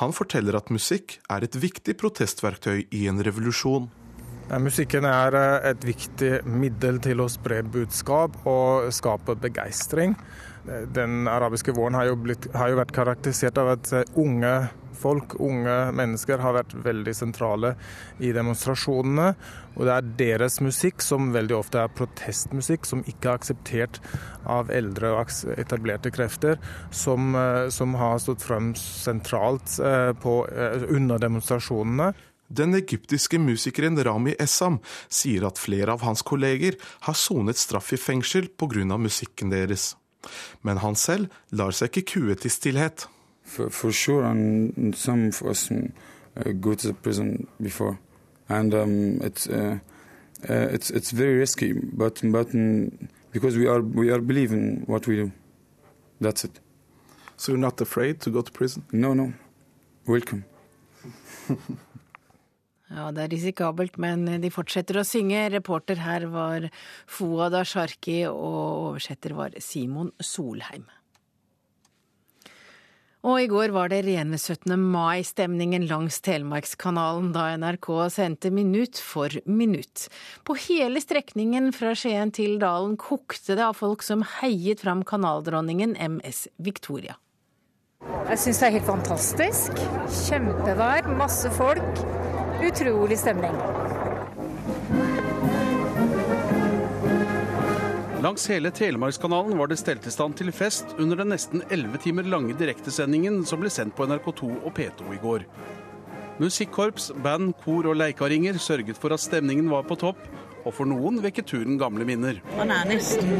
[0.00, 3.88] Han forteller at musikk er et viktig protestverktøy i en revolusjon.
[4.62, 10.14] Musikken er eh, et viktig middel til å spre budskap og skape begeistring.
[10.94, 14.52] Den arabiske våren har jo, blitt, har jo vært karakterisert av at unge
[14.98, 17.74] folk, unge mennesker, har vært veldig sentrale
[18.22, 19.32] i demonstrasjonene.
[19.76, 24.00] Og det er deres musikk, som veldig ofte er protestmusikk, som ikke er akseptert
[24.48, 26.58] av eldre og etablerte krefter,
[26.90, 32.12] som, eh, som har stått frem sentralt eh, på, eh, under demonstrasjonene.
[32.48, 34.80] Den egyptiske musikeren Rami Essam
[35.12, 38.96] sier at flere av hans kolleger har sonet straff i fengsel pga.
[38.96, 39.94] musikken deres.
[40.62, 43.06] Men han selv lar seg ikke kue til stillhet
[43.44, 47.98] for, for sure, and some of us uh, go to the prison before,
[48.48, 49.78] and um, it's uh,
[50.48, 52.90] uh, it's it's very risky, but but um,
[53.32, 55.32] because we are we are believing what we do,
[56.20, 56.60] that's it.
[57.36, 58.82] So you're not afraid to go to prison?
[58.92, 59.32] No, no.
[60.06, 60.44] Welcome.
[62.88, 65.48] Ja, det er risikabelt, men de fortsetter å synge.
[65.52, 66.70] Reporter her var
[67.04, 70.86] Fouad Asharki, og oversetter var Simon Solheim.
[73.26, 74.72] Og i går var det rene 17.
[74.78, 80.06] mai-stemningen langs Telemarkskanalen da NRK sendte Minutt for minutt.
[80.46, 85.96] På hele strekningen fra Skien til Dalen kokte det av folk som heiet fram kanaldronningen
[85.98, 87.18] MS Victoria.
[88.30, 89.82] Jeg syns det er helt fantastisk.
[90.22, 92.04] Kjempevær, masse folk.
[92.62, 93.54] Utrolig stemning.
[98.22, 102.26] Langs hele Telemarkskanalen var det stelt i stand til fest under den nesten elleve timer
[102.26, 105.44] lange direktesendingen som ble sendt på NRK2 og P2 i går.
[106.42, 110.18] Musikkorps, band, kor og leikaringer sørget for at stemningen var på topp,
[110.66, 112.42] og for noen vekket turen gamle minner.
[112.58, 113.38] Man er nesten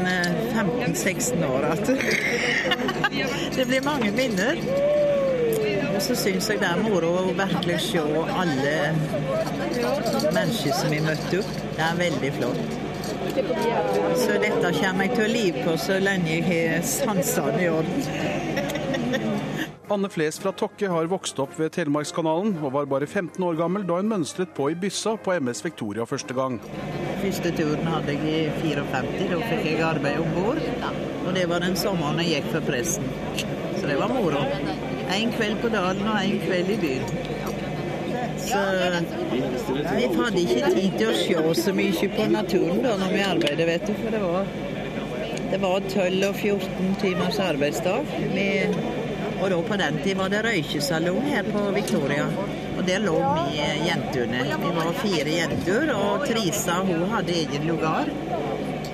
[0.55, 3.35] 15-16 eh, år igjen.
[3.59, 4.98] Det blir mange minner.
[5.99, 8.75] Og så syns jeg det er moro å virkelig se alle
[10.31, 11.49] mennesker som vi møtte opp.
[11.75, 12.61] Det er veldig flott.
[14.21, 17.99] Så dette kommer jeg til å live på så lenge jeg har sansene i orden.
[19.91, 23.83] Anne Fles fra Tokke har vokst opp ved Telemarkskanalen, og var bare 15 år gammel
[23.89, 26.61] da hun mønstret på i byssa på MS Victoria første gang.
[27.25, 30.63] Første turen hadde jeg i 54, da fikk jeg arbeid om bord.
[31.25, 33.11] Og det var den sommeren jeg gikk for pressen.
[33.75, 34.47] Så det var moro.
[35.09, 37.03] En kveld på dalen og en kveld i byen.
[38.39, 38.59] Så
[39.95, 43.67] vi hadde ikke tid til å se så mye på naturen da når vi arbeidet,
[43.67, 43.93] vet du.
[43.99, 44.47] For det var,
[45.51, 48.13] det var 12 og 14 timers arbeidsdag.
[48.35, 48.47] Vi,
[49.39, 52.29] og da på den tid var det røykesalong her på Victoria.
[52.77, 53.17] Og der lå
[53.49, 54.45] vi jentene.
[54.63, 58.11] Vi var fire jenter, og Trisa hun hadde egen lugar.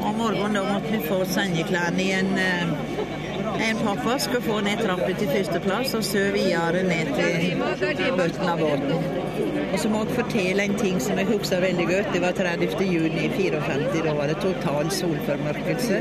[0.05, 3.24] Om morgenen da måtte vi få sengeklærne i en eh,
[3.61, 7.61] en pappa skal få ned trappa til førsteplass, og så videre ned til
[8.17, 9.23] bunnen av båten.
[9.75, 12.11] Og så må jeg fortelle en ting som jeg husker veldig godt.
[12.13, 12.83] Det var 30.
[12.87, 14.03] juni 54.
[14.05, 15.99] Da var det total solformørkelse.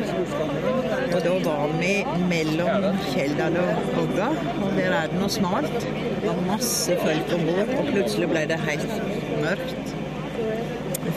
[1.09, 1.95] Og da var vi
[2.31, 4.31] mellom Kjeldal og Hogga,
[4.63, 5.79] og der er det noe smalt.
[5.81, 8.95] Det var masse folk om bord, og plutselig ble det helt
[9.43, 9.97] mørkt.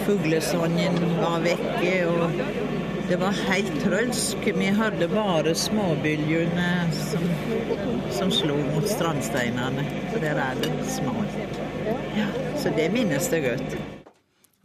[0.08, 1.94] Fuglesongen var vekke.
[2.08, 2.67] og
[3.08, 4.48] det var helt trølsk.
[4.56, 7.24] Vi hadde bare småbyljene som,
[8.12, 9.86] som slo mot strandsteinene.
[10.12, 11.38] For der er det smalt.
[12.18, 12.28] Ja,
[12.60, 13.78] så det minnes det godt.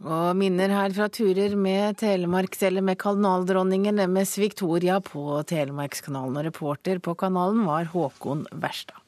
[0.03, 6.41] Og minner her fra turer med Telemark, eller med kanaldronningen MS Victoria på Telemarkskanalen.
[6.41, 9.02] Og reporter på kanalen var Håkon Verstad.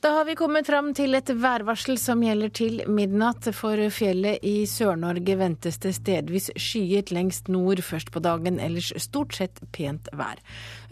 [0.00, 3.48] Da har vi kommet fram til et værvarsel som gjelder til midnatt.
[3.50, 9.34] For fjellet i Sør-Norge ventes det stedvis skyet lengst nord først på dagen, ellers stort
[9.34, 10.38] sett pent vær.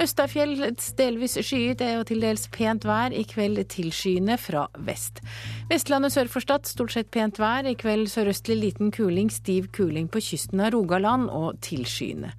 [0.03, 0.59] Østafjell
[0.99, 5.23] delvis skyet og til dels pent vær, i kveld tilskyende fra vest.
[5.71, 10.11] Vestlandet sør for Stad stort sett pent vær, i kveld sørøstlig liten kuling, stiv kuling
[10.11, 12.35] på kysten av Rogaland og tilskyende.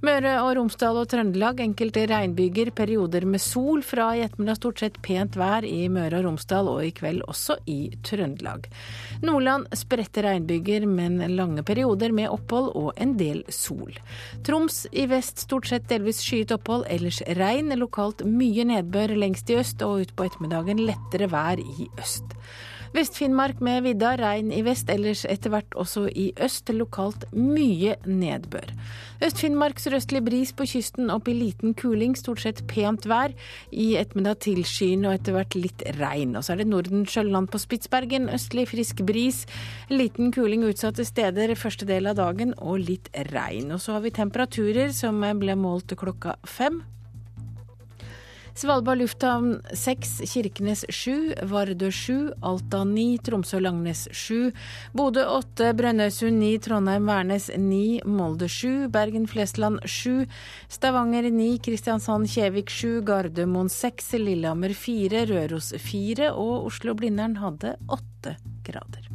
[0.00, 3.82] Møre og Romsdal og Trøndelag enkelte regnbyger, perioder med sol.
[3.84, 7.58] Fra i ettermiddag stort sett pent vær i Møre og Romsdal og i kveld også
[7.68, 8.64] i Trøndelag.
[9.28, 13.92] Nordland spredte regnbyger, men lange perioder med opphold og en del sol.
[14.48, 17.68] Troms i vest stort sett delvis skyet opphold, ellers regn.
[17.76, 22.38] Lokalt mye nedbør lengst i øst og utpå ettermiddagen lettere vær i øst.
[22.90, 26.72] Vest-Finnmark med vidda, regn i vest, ellers etter hvert også i øst.
[26.74, 28.72] Lokalt mye nedbør.
[29.22, 33.30] Øst-Finnmark sørøstlig bris på kysten, opp i liten kuling, stort sett pent vær.
[33.70, 36.34] I ettermiddag tilskyende og etter hvert litt regn.
[36.34, 39.44] Og så er det Norden-Sjølland på Spitsbergen, østlig frisk bris.
[39.92, 43.70] Liten kuling utsatte steder første del av dagen og litt regn.
[43.70, 46.82] Og så har vi temperaturer som ble målt klokka fem.
[48.60, 54.50] Svalbard lufthavn 6, Kirkenes 7, Vardø 7, Alta 9, Tromsø-Langnes 7,
[54.92, 60.26] Bodø 8, Brønnøysund 9, Trondheim-Værnes 9, Molde 7, Bergen-Flesland 7,
[60.68, 68.36] Stavanger 9, Kristiansand-Kjevik 7, Gardermoen 6, Lillehammer 4, Røros 4 og Oslo-Blindern hadde 8
[68.68, 69.09] grader.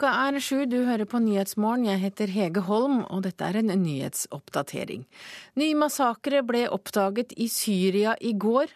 [0.00, 1.82] Klokka er sju, du hører på Nyhetsmorgen.
[1.84, 5.02] Jeg heter Hege Holm, og dette er en nyhetsoppdatering.
[5.60, 8.72] Ny massakre ble oppdaget i Syria i går.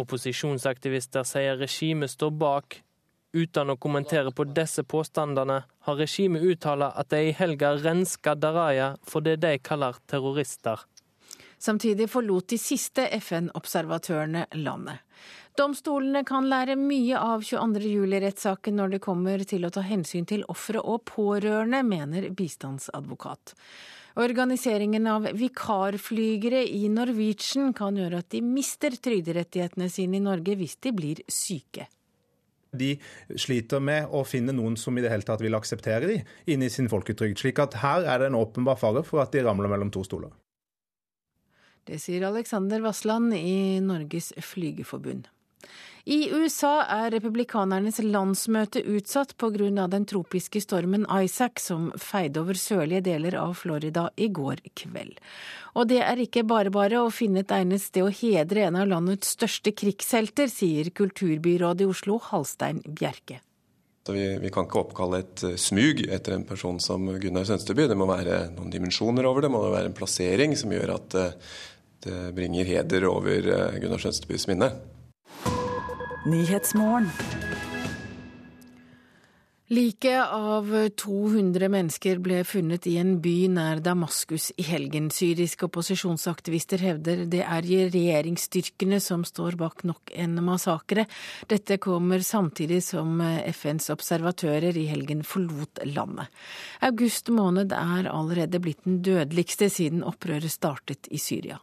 [0.00, 2.78] Opposisjonsaktivister sier regimet står bak.
[3.36, 8.94] Uten å kommentere på disse påstandene, har regimet uttalt at de i helga renska Daraya
[9.04, 10.80] for det de kaller terrorister.
[11.60, 15.04] Samtidig forlot de siste FN-observatørene landet.
[15.58, 17.82] Domstolene kan lære mye av 22.
[17.84, 23.52] juli-rettssaken når det kommer til å ta hensyn til ofre og pårørende, mener bistandsadvokat.
[24.20, 30.78] Organiseringen av vikarflygere i Norwegian kan gjøre at de mister trygderettighetene sine i Norge hvis
[30.80, 31.86] de blir syke.
[32.70, 32.94] De
[33.38, 36.20] sliter med å finne noen som i det hele tatt vil akseptere de
[36.54, 37.38] inn i sin folketrygd.
[37.38, 40.30] slik at her er det en åpenbar fare for at de ramler mellom to stoler.
[41.84, 45.28] Det sier Alexander Vassland i Norges Flygerforbund.
[46.04, 49.86] I USA er republikanernes landsmøte utsatt pga.
[49.86, 55.20] den tropiske stormen Isaac som feide over sørlige deler av Florida i går kveld.
[55.74, 58.88] Og det er ikke bare bare å finne et egnet sted å hedre en av
[58.88, 63.40] landets største krigshelter, sier kulturbyrådet i Oslo, Halstein Bjerke.
[64.08, 67.84] Vi, vi, kan ikke oppkalle et smug etter en person som Gunnar Sønsteby.
[67.90, 71.18] Det må være noen dimensjoner over det, det må være en plassering som gjør at
[72.06, 74.72] det bringer heder over Gunnar Sønstebys minne.
[79.70, 85.06] Liket av 200 mennesker ble funnet i en by nær Damaskus i helgen.
[85.14, 91.06] Syriske opposisjonsaktivister hevder det er regjeringsstyrkene som står bak nok en massakre.
[91.46, 96.26] Dette kommer samtidig som FNs observatører i helgen forlot landet.
[96.82, 101.62] August måned er allerede blitt den dødeligste siden opprøret startet i Syria.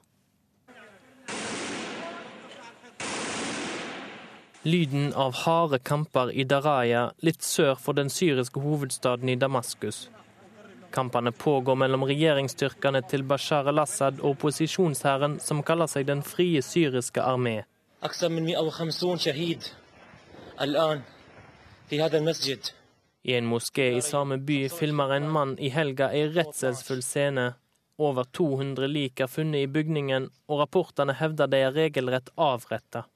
[4.67, 10.09] Lyden av harde kamper i Daraya, litt sør for den syriske hovedstaden i Damaskus.
[10.91, 17.23] Kampene pågår mellom regjeringsstyrkene til Bashar al-Assad og opposisjonshæren som kaller seg Den frie syriske
[17.23, 17.63] armé.
[23.23, 27.53] I en moské i samme by filmer en mann i helga ei redselsfull scene.
[27.97, 33.07] Over 200 lik er funnet i bygningen, og rapportene hevder de er regelrett avretta.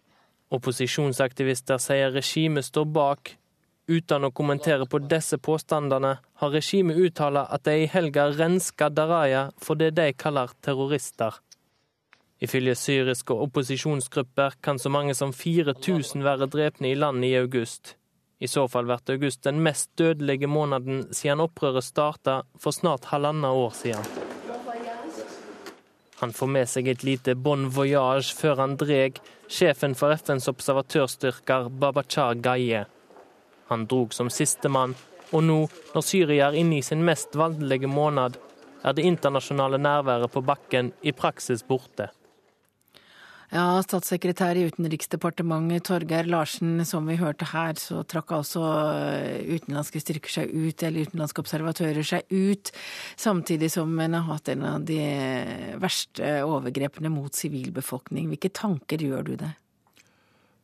[0.52, 3.36] Opposisjonsaktivister sier regimet står bak.
[3.88, 9.48] Uten å kommentere på disse påstandene, har regimet uttalt at de i helga renska Daraya
[9.60, 11.40] for det de kaller terrorister.
[12.42, 17.96] Ifølge syriske opposisjonsgrupper kan så mange som 4000 være drepne i landet i august.
[18.42, 23.54] I så fall blir august den mest dødelige måneden siden opprøret starta for snart halvannet
[23.54, 24.31] år siden.
[26.22, 29.18] Han får med seg et lite bon voyage før han dreg,
[29.50, 32.84] sjefen for FNs observatørstyrker Babachar Gaye.
[33.72, 34.94] Han drog som sistemann,
[35.32, 35.58] og nå,
[35.96, 38.38] når Syria er inne i sin mest voldelige måned,
[38.86, 42.12] er det internasjonale nærværet på bakken i praksis borte.
[43.52, 48.64] Ja, statssekretær i Utenriksdepartementet Torgeir Larsen, som vi hørte her, så trakk altså
[49.44, 52.72] utenlandske styrker seg ut, eller utenlandske observatører seg ut,
[53.20, 55.02] samtidig som en har hatt en av de
[55.84, 58.32] verste overgrepene mot sivilbefolkning.
[58.32, 59.52] Hvilke tanker gjør du det?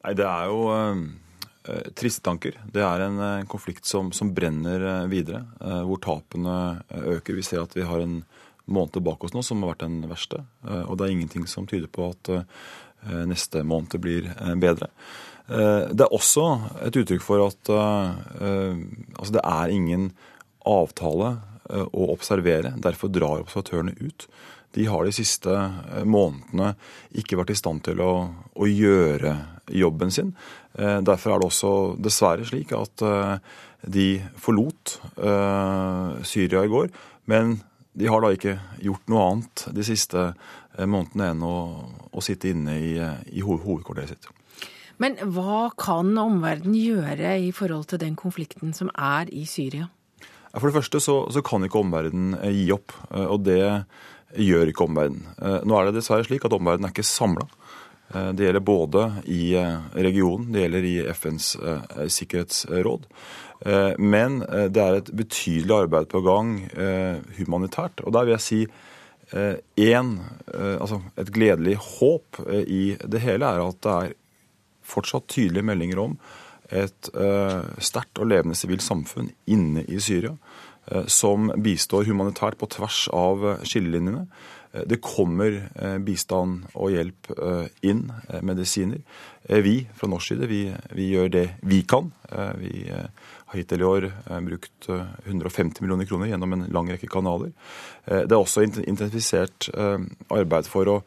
[0.07, 2.55] Nei, det er jo eh, triste tanker.
[2.71, 6.57] Det er en eh, konflikt som, som brenner eh, videre, eh, hvor tapene
[7.17, 7.35] øker.
[7.35, 8.21] Vi ser at vi har en
[8.67, 10.43] måned bak oss nå som har vært den verste.
[10.63, 12.31] Og det er ingenting som tyder på at
[13.29, 14.27] neste måned blir
[14.59, 14.89] bedre.
[15.47, 16.45] Det er også
[16.83, 20.09] et uttrykk for at altså det er ingen
[20.67, 21.37] avtale
[21.71, 22.73] å observere.
[22.83, 24.27] Derfor drar observatørene ut.
[24.75, 25.53] De har de siste
[26.05, 26.73] månedene
[27.17, 28.11] ikke vært i stand til å,
[28.53, 29.33] å gjøre
[29.71, 30.33] jobben sin.
[30.75, 31.71] Derfor er det også
[32.03, 33.05] dessverre slik at
[33.87, 34.09] de
[34.41, 34.97] forlot
[36.27, 36.91] Syria i går.
[37.31, 37.57] Men
[37.97, 41.55] de har da ikke gjort noe annet de siste eh, månedene enn å,
[42.13, 42.91] å sitte inne i,
[43.33, 44.29] i hovedkvarteret sitt.
[45.01, 49.89] Men hva kan omverdenen gjøre i forhold til den konflikten som er i Syria?
[50.57, 53.61] For det første så, så kan ikke omverdenen gi opp, og det
[54.41, 55.27] gjør ikke omverdenen.
[55.69, 57.45] Nå er det dessverre slik at omverdenen er ikke samla.
[58.07, 59.51] Det gjelder både i
[59.93, 61.51] regionen, det gjelder i FNs
[62.15, 63.05] sikkerhetsråd.
[63.97, 66.51] Men det er et betydelig arbeid på gang
[67.39, 68.03] humanitært.
[68.05, 68.59] Og der vil jeg si
[69.81, 70.11] én
[70.53, 74.13] altså Et gledelig håp i det hele er at det er
[74.87, 76.13] fortsatt tydelige meldinger om
[76.71, 77.09] et
[77.83, 80.37] sterkt og levende sivilt samfunn inne i Syria
[81.11, 84.23] som bistår humanitært på tvers av skillelinjene.
[84.73, 85.59] Uh, det kommer
[86.05, 87.31] bistand og hjelp
[87.85, 88.07] inn,
[88.45, 88.99] medisiner.
[89.63, 90.61] Vi fra norsk side vi,
[90.97, 92.09] vi gjør det vi kan.
[92.59, 94.09] Vi har hittil i år
[94.43, 97.53] brukt 150 millioner kroner gjennom en lang rekke kanaler.
[98.03, 99.69] Det er også intensifisert
[100.35, 100.97] arbeid for å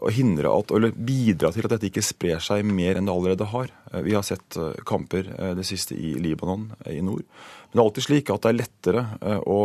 [0.00, 3.46] å hindre at, eller bidra til at dette ikke sprer seg mer enn det allerede
[3.52, 3.70] har.
[3.92, 7.22] Eh, vi har sett eh, kamper eh, det siste i Libanon i nord.
[7.22, 9.04] Men det er alltid slik at det er lettere
[9.46, 9.58] å,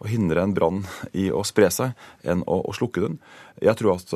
[0.00, 0.82] å hindre en brann
[1.22, 1.94] i å spre seg
[2.26, 3.18] enn å, å, slukke den.
[3.60, 4.14] Jeg tror at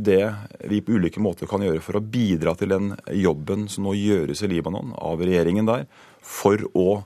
[0.00, 0.22] det
[0.70, 4.40] vi på ulike måter kan gjøre for å bidra til den jobben som nå gjøres
[4.40, 5.84] i Libanon av regjeringen der,
[6.24, 7.02] for å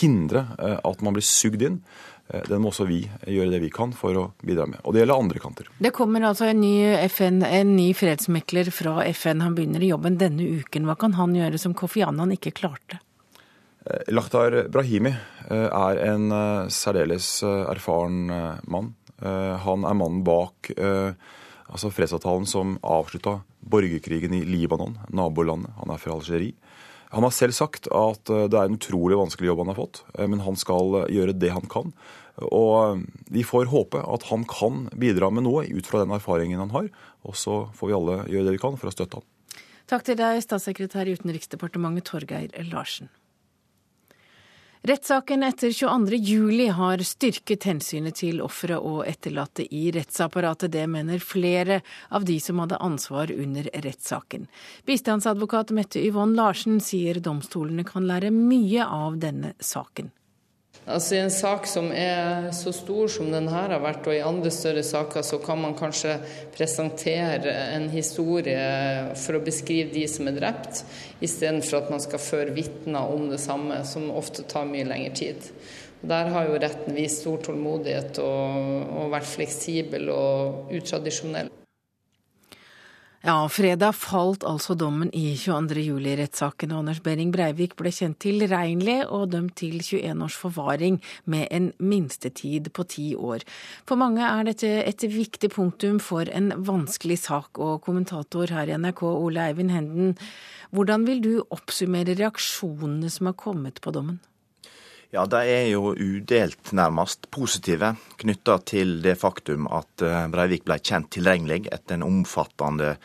[0.00, 1.78] hindre at man blir sugd inn,
[2.26, 3.00] den må også vi
[3.30, 4.80] gjøre det vi kan for å bidra med.
[4.82, 5.68] Og det gjelder andre kanter.
[5.78, 6.74] Det kommer altså en ny,
[7.06, 9.44] FN, en ny fredsmekler fra FN.
[9.44, 10.88] Han begynner i jobben denne uken.
[10.88, 12.98] Hva kan han gjøre som Kofi Annan ikke klarte?
[14.10, 16.28] Lahtar Brahimi eh, er en
[16.74, 18.24] særdeles erfaren
[18.66, 18.94] mann.
[19.16, 20.68] Han er mannen bak
[21.66, 25.72] altså fredsavtalen som avslutta borgerkrigen i Libanon, nabolandet.
[25.80, 26.54] Han er fra Algerie.
[27.16, 30.02] Han har selv sagt at eh, det er en utrolig vanskelig jobb han har fått,
[30.18, 31.94] eh, men han skal eh, gjøre det han kan.
[32.44, 36.74] Og vi får håpe at han kan bidra med noe ut fra den erfaringen han
[36.74, 36.90] har.
[37.24, 39.62] Og så får vi alle gjøre det vi kan for å støtte han.
[39.88, 43.08] Takk til deg, statssekretær i Utenriksdepartementet Torgeir Larsen.
[44.86, 50.70] Rettssaken etter 22.07 har styrket hensynet til ofre og etterlatte i rettsapparatet.
[50.76, 51.80] Det mener flere
[52.14, 54.46] av de som hadde ansvar under rettssaken.
[54.86, 60.12] Bistandsadvokat Mette Yvonne Larsen sier domstolene kan lære mye av denne saken.
[60.86, 64.22] Altså I en sak som er så stor som den her har vært, og i
[64.22, 66.12] andre større saker, så kan man kanskje
[66.54, 68.60] presentere en historie
[69.18, 70.84] for å beskrive de som er drept,
[71.18, 75.50] istedenfor at man skal føre vitner om det samme, som ofte tar mye lengre tid.
[76.04, 81.50] Og Der har jo retten vist stor tålmodighet og, og vært fleksibel og utradisjonell.
[83.26, 85.80] Ja, fredag falt altså dommen i 22.
[85.82, 86.70] juli-rettssaken.
[86.70, 92.70] Anders Behring Breivik ble kjent tilregnelig og dømt til 21 års forvaring med en minstetid
[92.70, 93.42] på ti år.
[93.82, 98.78] For mange er dette et viktig punktum for en vanskelig sak, og kommentator her i
[98.78, 100.14] NRK, Ole Eivind Henden,
[100.70, 104.22] hvordan vil du oppsummere reaksjonene som har kommet på dommen?
[105.14, 110.80] Ja, De er jo udelt nærmest positive knytta til det faktum at eh, Breivik ble
[110.82, 112.96] kjent tilregnelig etter en omfattende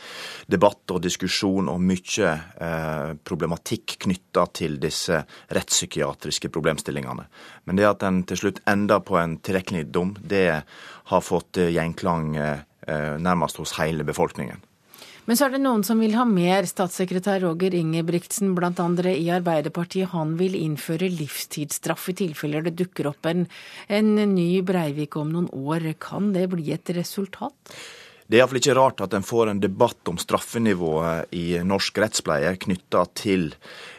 [0.49, 5.21] debatt og diskusjon og mye eh, problematikk knytta til disse
[5.53, 7.27] rettspsykiatriske problemstillingene.
[7.69, 10.47] Men det at en til slutt enda på en tilregnelig dom, det
[11.13, 12.65] har fått gjenklang eh,
[13.21, 14.70] nærmest hos hele befolkningen.
[15.29, 16.65] Men så er det noen som vil ha mer.
[16.69, 23.11] Statssekretær Roger Ingebrigtsen blant andre i Arbeiderpartiet, han vil innføre livstidsstraff i tilfeller det dukker
[23.11, 23.45] opp en,
[23.87, 25.91] en ny Breivik om noen år.
[26.01, 27.75] Kan det bli et resultat?
[28.31, 32.53] Det er iallfall ikke rart at en får en debatt om straffenivået i norsk rettspleie
[32.63, 33.49] knytta til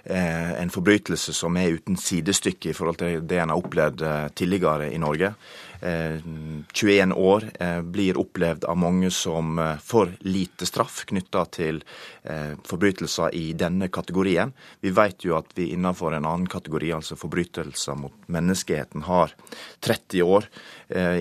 [0.09, 4.31] eh, en forbrytelse som er uten sidestykke i forhold til det en har opplevd eh,
[4.33, 5.35] tidligere i Norge.
[5.83, 11.83] 21 eh, år eh, blir opplevd av mange som eh, for lite straff knytta til
[12.23, 14.53] forbrytelser i denne kategorien.
[14.81, 19.35] Vi vet jo at vi innenfor en annen kategori, altså forbrytelser mot menneskeheten, har
[19.83, 20.47] 30 år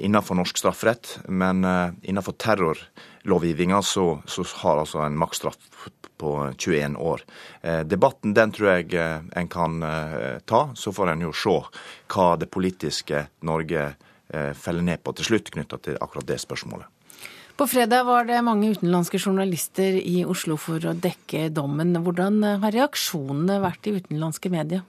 [0.05, 1.15] innenfor norsk strafferett.
[1.25, 1.65] Men
[2.05, 5.89] innenfor terrorlovgivninga så, så har altså en maksstraff
[6.21, 7.25] på 21 år.
[7.89, 9.81] Debatten den tror jeg en kan
[10.45, 11.57] ta, så får en jo se
[12.13, 16.87] hva det politiske Norge gjør Eh, ned på til slutt, knytta til akkurat det spørsmålet.
[17.59, 21.91] På fredag var det mange utenlandske journalister i Oslo for å dekke dommen.
[21.99, 24.85] Hvordan har reaksjonene vært i utenlandske medier?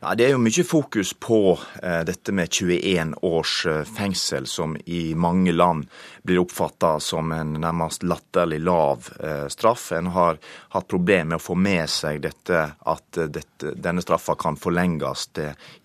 [0.00, 4.74] Ja, det er jo mye fokus på eh, dette med 21 års eh, fengsel, som
[4.84, 5.86] i mange land
[6.26, 9.88] blir oppfatta som en nærmest latterlig lav eh, straff.
[9.96, 10.36] En har
[10.74, 15.30] hatt problemer med å få med seg dette, at eh, dette, denne straffa kan forlenges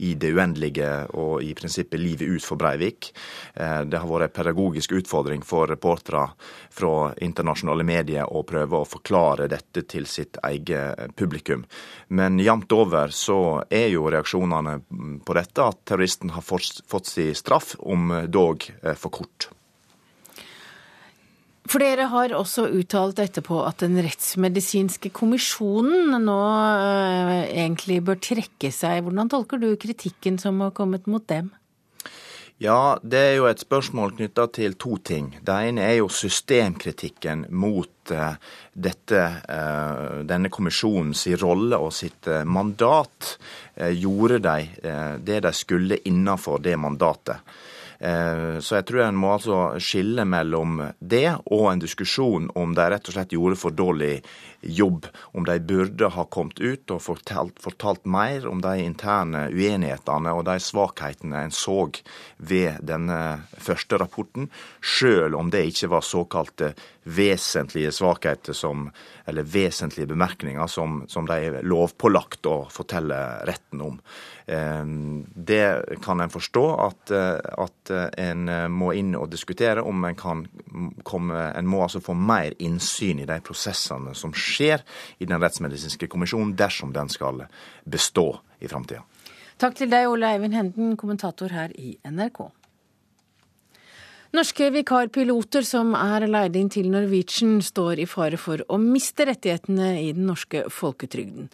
[0.03, 3.13] i det uendelige og i prinsippet livet ut for Breivik.
[3.55, 6.27] Eh, det har vært en pedagogisk utfordring for reportere
[6.71, 11.63] fra internasjonale medier og prøve å forklare dette til sitt eget publikum.
[12.09, 14.77] Men jevnt over så er jo jo reaksjonene
[15.25, 18.67] på dette at terroristen har fått sin straff, om dog
[18.97, 19.49] for kort.
[21.71, 29.05] Flere har også uttalt etterpå at den rettsmedisinske kommisjonen nå øh, egentlig bør trekke seg.
[29.05, 31.51] Hvordan tolker du kritikken som har kommet mot dem?
[32.61, 35.31] Ja, det er jo et spørsmål knytta til to ting.
[35.41, 38.35] Det ene er jo systemkritikken mot uh,
[38.77, 43.37] dette, uh, denne kommisjonens rolle og sitt uh, mandat.
[43.97, 44.85] gjorde de
[45.25, 47.39] det de skulle innenfor det mandatet?
[48.01, 52.87] Eh, så jeg tror en må altså skille mellom det og en diskusjon om de
[52.89, 54.15] rett og slett gjorde for dårlig
[54.61, 55.05] jobb.
[55.37, 60.47] Om de burde ha kommet ut og fortalt, fortalt mer om de interne uenighetene og
[60.49, 61.77] de svakhetene en så
[62.37, 63.19] ved denne
[63.57, 64.49] første rapporten,
[64.81, 66.73] sjøl om det ikke var såkalte
[67.03, 68.89] vesentlige svakheter som,
[69.25, 73.17] eller vesentlige bemerkninger som, som de er lovpålagt å fortelle
[73.49, 73.97] retten om.
[74.51, 74.85] Eh,
[75.51, 80.45] det kan en forstå at, at en må inn og diskutere om en kan
[81.07, 84.83] komme En må altså få mer innsyn i de prosessene som skjer
[85.19, 87.45] i Den rettsmedisinske kommisjonen dersom den skal
[87.83, 88.27] bestå
[88.59, 89.03] i framtida.
[89.61, 92.47] Takk til deg, Ole Eivind Henden, kommentator her i NRK.
[94.31, 99.89] Norske vikarpiloter som er leid inn til Norwegian, står i fare for å miste rettighetene
[99.99, 101.49] i den norske folketrygden.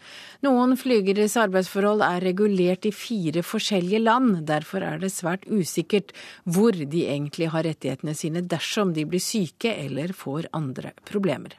[0.45, 4.43] Noen flygeres arbeidsforhold er regulert i fire forskjellige land.
[4.45, 6.13] Derfor er det svært usikkert
[6.45, 11.57] hvor de egentlig har rettighetene sine dersom de blir syke eller får andre problemer.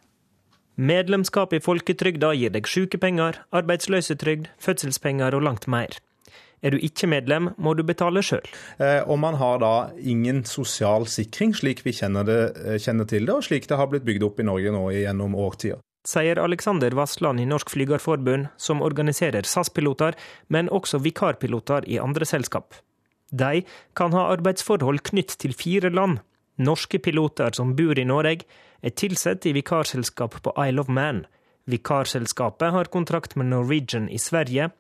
[0.79, 5.99] Medlemskap i folketrygda gir deg sykepenger, arbeidsløsetrygd, fødselspenger og langt mer.
[6.63, 8.47] Er du ikke medlem, må du betale sjøl.
[8.83, 13.27] Eh, og man har da ingen sosial sikring, slik vi kjenner, det, eh, kjenner, til
[13.27, 15.79] det, og slik det har blitt bygd opp i Norge nå gjennom årtier.
[16.09, 20.15] Sier Alexander Vassland i Norsk Flygerforbund, som organiserer SAS-piloter,
[20.49, 22.75] men også vikarpiloter i andre selskap.
[23.31, 23.63] De
[23.95, 26.23] kan ha arbeidsforhold knytt til fire land.
[26.59, 28.47] Norske piloter som bor i Norge,
[28.83, 31.27] er tilsatt i vikarselskap på Isle of Man.
[31.69, 34.71] Vikarselskapet har kontrakt med Norwegian i Sverige,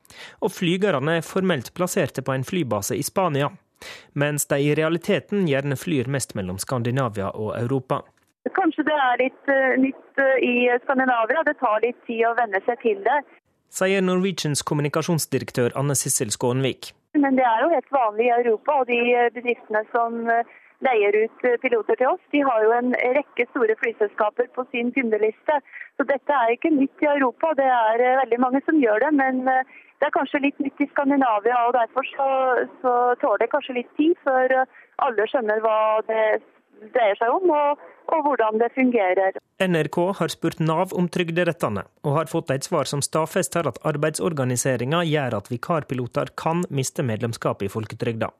[0.40, 3.50] og flygerne er formelt plasserte på en flybase i Spania,
[4.12, 8.02] mens de i realiteten gjerne flyr mest mellom Skandinavia og Europa.
[8.56, 10.54] Kanskje det er litt uh, nytt uh, i
[10.86, 13.18] Skandinavia, det tar litt tid å venne seg til det.
[13.68, 16.94] Sier Norwegians kommunikasjonsdirektør Anne Sissel Skånvik.
[17.18, 20.24] Men det er jo helt vanlig i Europa, og de eh, bedriftene som
[20.86, 22.22] leier ut eh, piloter til oss.
[22.34, 25.58] De har jo en rekke store flyselskaper på sin kundeliste.
[25.98, 27.54] Så dette er ikke nytt i Europa.
[27.58, 29.14] Det er eh, veldig mange som gjør det.
[29.18, 32.28] Men eh, det er kanskje litt nytt i Skandinavia, og derfor så,
[32.84, 34.60] så tåler det kanskje litt tid før
[35.02, 36.22] alle skjønner hva det
[36.94, 37.80] dreier seg om, og,
[38.12, 39.38] og, hvordan det fungerer.
[39.58, 45.02] NRK har spurt Nav om trygderettene, og har fått et svar som stadfester at arbeidsorganiseringa
[45.08, 48.30] gjør at vikarpiloter kan miste medlemskap i folketrygda.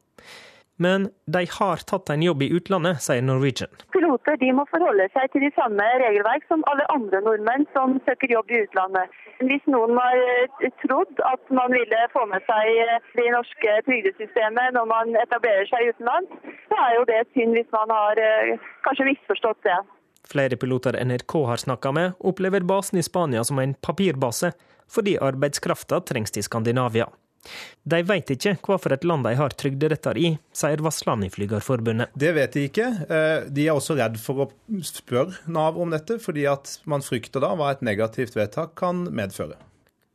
[0.79, 3.73] Men de har tatt en jobb i utlandet, sier Norwegian.
[3.95, 8.31] Piloter de må forholde seg til de samme regelverk som alle andre nordmenn som søker
[8.37, 9.11] jobb i utlandet.
[9.43, 14.79] Hvis noen har eh, trodd at man ville få med seg eh, det norske trygdesystemet
[14.79, 18.57] når man etablerer seg utenlands, så er jo det synd hvis man har eh,
[18.87, 19.79] kanskje misforstått det.
[20.29, 24.53] Flere piloter NRK har snakka med, opplever basen i Spania som en papirbase,
[24.91, 27.09] fordi arbeidskrafta trengs i Skandinavia.
[27.89, 32.13] De vet ikke hva for et land de har trygderetter i, sier Vassland i Flygerforbundet.
[32.19, 32.89] Det vet de ikke.
[33.09, 34.51] Eh, de er også redd for å
[34.85, 39.57] spørre Nav om dette, fordi at man frykter da hva et negativt vedtak kan medføre.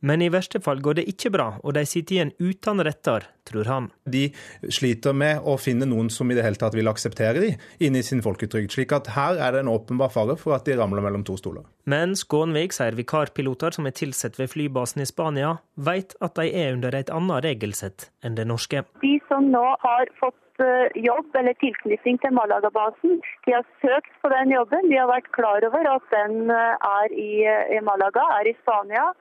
[0.04, 3.70] Men i verste fall går det ikke bra, og de sitter igjen uten retter, tror
[3.70, 3.86] han.
[4.04, 4.26] De
[4.72, 7.54] sliter med å finne noen som i det hele tatt vil akseptere de
[7.86, 8.74] inni i sin folketrygd.
[8.74, 11.64] slik at her er det en åpenbar fare for at de ramler mellom to stoler.
[11.88, 16.76] Men Skånvik sier vikarpiloter som er tilsatt ved flybasen i Spania, vet at de er
[16.76, 18.84] under et annet regelsett enn det norske.
[19.00, 23.22] De som nå har fått eh, jobb eller tilknytning til Malaga-basen.
[23.48, 24.90] De har søkt på den jobben.
[24.92, 27.30] De har vært klar over at den eh, er i,
[27.76, 29.14] i Malaga, er i Spania.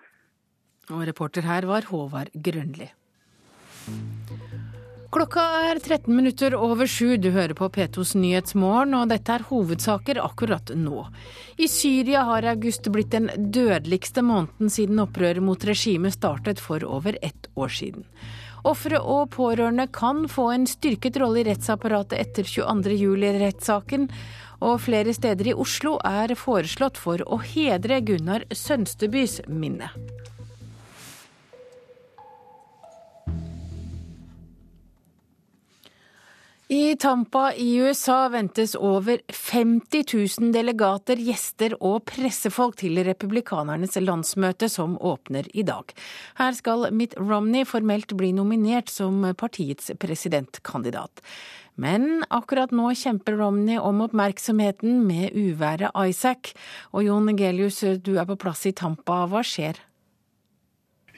[0.91, 2.89] Og reporter her var Håvard Grønli.
[5.13, 7.17] Klokka er 13 minutter over sju.
[7.21, 11.03] Du hører på P2s Nyhetsmorgen, og dette er hovedsaker akkurat nå.
[11.61, 17.19] I Syria har august blitt den dødeligste måneden siden opprøret mot regimet startet for over
[17.21, 18.07] ett år siden.
[18.65, 24.09] Ofre og pårørende kan få en styrket rolle i rettsapparatet etter 22.07-rettssaken,
[24.65, 29.93] og flere steder i Oslo er foreslått for å hedre Gunnar Sønstebys minne.
[36.73, 44.71] I Tampa i USA ventes over 50 000 delegater, gjester og pressefolk til republikanernes landsmøte
[44.73, 45.93] som åpner i dag.
[46.39, 51.21] Her skal Mitt Romney formelt bli nominert som partiets presidentkandidat.
[51.77, 56.55] Men akkurat nå kjemper Romney om oppmerksomheten med uværet Isaac.
[56.89, 59.27] Og Jon Gelius, du er på plass i Tampa.
[59.29, 59.77] Hva skjer?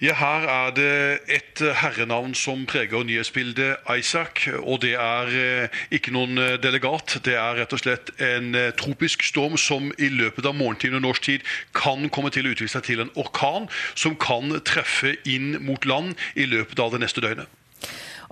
[0.02, 4.42] Ja, Her er det et herrenavn som preger nyhetsbildet, Isaac.
[4.60, 7.16] Og det er eh, ikke noen eh, delegat.
[7.24, 11.06] Det er rett og slett en eh, tropisk storm som i løpet av morgentiden og
[11.08, 15.62] norsk tid kan komme til å utvikle seg til en orkan som kan treffe inn
[15.64, 17.48] mot land i løpet av det neste døgnet.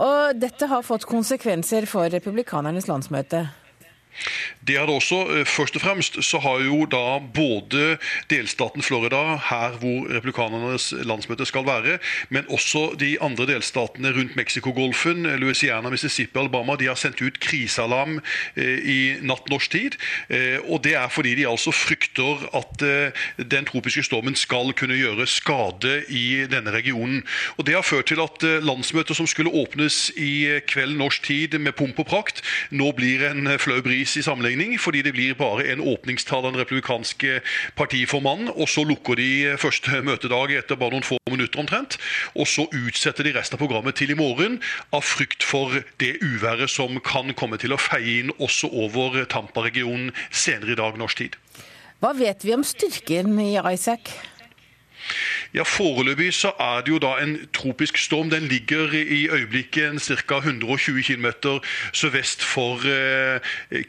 [0.04, 3.46] Og dette har fått konsekvenser for republikanernes landsmøte?
[4.68, 5.20] Det er det også.
[5.36, 7.98] Eh, først og fremst så har jo da både
[8.32, 11.98] delstaten Florida, her hvor republikanernes landsmøte skal være,
[12.30, 18.22] men også de andre delstatene rundt Mexicogolfen, Louisiana, Mississippi, Alabama, de har sendt ut krisealarm
[18.56, 20.00] eh, i natt norsk tid.
[20.30, 22.84] Eh, og det er fordi de altså frykter at
[23.38, 27.24] den tropiske stormen skal kunne gjøre skade i denne regionen.
[27.58, 31.76] Og Det har ført til at landsmøtet som skulle åpnes i kveld norsk tid med
[31.76, 32.42] pomp og prakt,
[32.72, 36.54] nå blir en flau bris i sammenheng sammenligning, fordi det blir bare en åpningstale av
[36.54, 37.42] den republikanske
[37.76, 38.50] partiformannen.
[38.56, 41.98] Og så lukker de første møtedag etter bare noen få minutter omtrent.
[42.36, 44.62] Og så utsetter de resten av programmet til i morgen,
[44.94, 50.14] av frykt for det uværet som kan komme til å feie inn også over Tampa-regionen
[50.32, 51.38] senere i dag norsk tid.
[52.04, 54.12] Hva vet vi om styrken i Isaac?
[55.54, 58.30] Ja, Foreløpig så er det jo da en tropisk storm.
[58.30, 60.38] Den ligger i øyeblikket ca.
[60.38, 61.26] 120 km
[61.94, 63.40] sørvest for eh,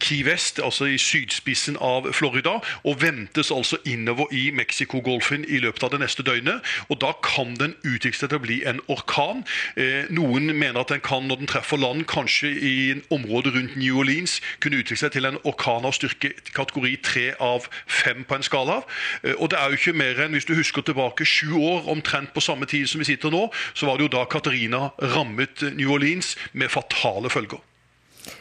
[0.01, 5.83] Key West, altså i sydspissen av Florida, og ventes altså innover i Mexicogolfen i løpet
[5.83, 6.61] av det neste døgnet.
[6.89, 9.45] og Da kan den utvikle til å bli en orkan.
[9.77, 12.75] Eh, noen mener at den kan, når den treffer land, kanskje i
[13.11, 17.69] området rundt New Orleans, kunne utvikle seg til en orkan av styrke kategori 3 av
[17.87, 18.81] 5 på en skala.
[19.23, 22.35] Eh, og det er jo ikke mer enn, hvis du husker tilbake, sju år, omtrent
[22.35, 25.91] på samme tid som vi sitter nå, så var det jo da Katarina rammet New
[25.95, 27.61] Orleans med fatale følger.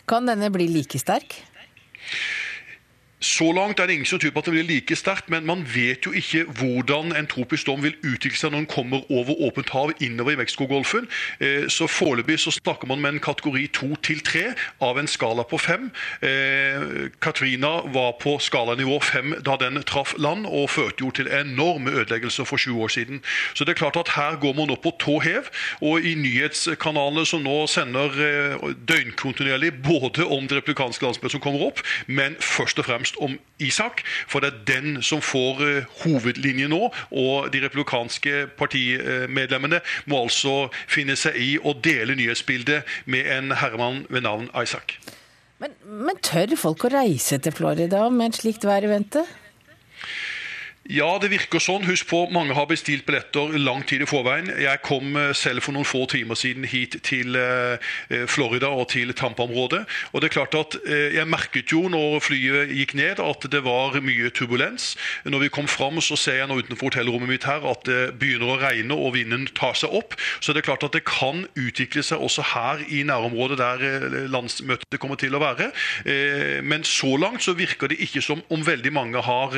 [0.07, 1.35] Kan denne bli like sterk?
[3.23, 5.61] Så langt er det ingen som tror på at det blir like sterkt, men man
[5.63, 9.69] vet jo ikke hvordan en tropisk storm vil utvikle seg når den kommer over åpent
[9.71, 11.07] hav innover i Mexicogolfen.
[11.39, 14.43] Eh, så foreløpig så snakker man med en kategori to til tre
[14.83, 15.87] av en skala på fem.
[16.19, 21.95] Eh, Katrina var på skalanivå 5 da den traff land, og førte jo til enorme
[21.95, 23.23] ødeleggelser for sju år siden.
[23.53, 25.47] Så det er klart at her går man opp på tå hev,
[25.79, 31.69] og i nyhetskanalene som nå sender eh, døgnkontinuerlig både om det replikanske landsmøtet som kommer
[31.71, 36.13] opp, men først og fremst først om Isak, for det er den som får hovedlinjen
[36.13, 36.91] hovedlinje nå.
[37.11, 44.05] Og de republikanske partimedlemmene må altså finne seg i å dele nyhetsbildet med en herremann
[44.09, 44.99] ved navn Isak.
[45.59, 49.23] Men, men tør folk å reise til Florida med et slikt vær i vente?
[50.91, 51.85] Ja, det virker sånn.
[51.87, 54.49] Husk på, mange har bestilt billetter lang tid i forveien.
[54.59, 57.79] Jeg kom eh, selv for noen få timer siden hit til eh,
[58.11, 59.79] eh, Florida og til Tampa-området.
[60.11, 63.95] Og det er klart at Jeg merket jo når flyet gikk ned at det var
[64.03, 64.97] mye turbulens.
[65.23, 68.51] Når vi kom fram, så ser jeg nå utenfor hotellrommet mitt her at det begynner
[68.51, 70.17] å regne og vinden tar seg opp.
[70.43, 74.99] Så det er klart at det kan utvikle seg også her i nærområdet der landsmøtet
[74.99, 75.69] kommer til å være.
[76.65, 79.55] Men så langt så virker det ikke som om veldig mange har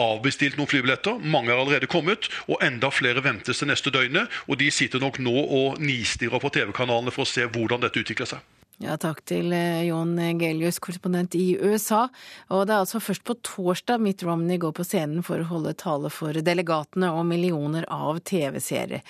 [0.00, 1.18] avbestilt bestilt noen flybilletter.
[1.20, 4.30] Mange har allerede kommet, og enda flere ventes det neste døgnet.
[4.48, 8.30] Og de sitter nok nå og nistirrer på TV-kanalene for å se hvordan dette utvikler
[8.30, 8.48] seg.
[8.80, 12.06] Ja, takk til eh, Jon Gelius, korrespondent i USA.
[12.48, 15.74] Og det er altså først på torsdag Mitt Romney går på scenen for å holde
[15.76, 19.02] tale for delegatene og millioner av TV-seere.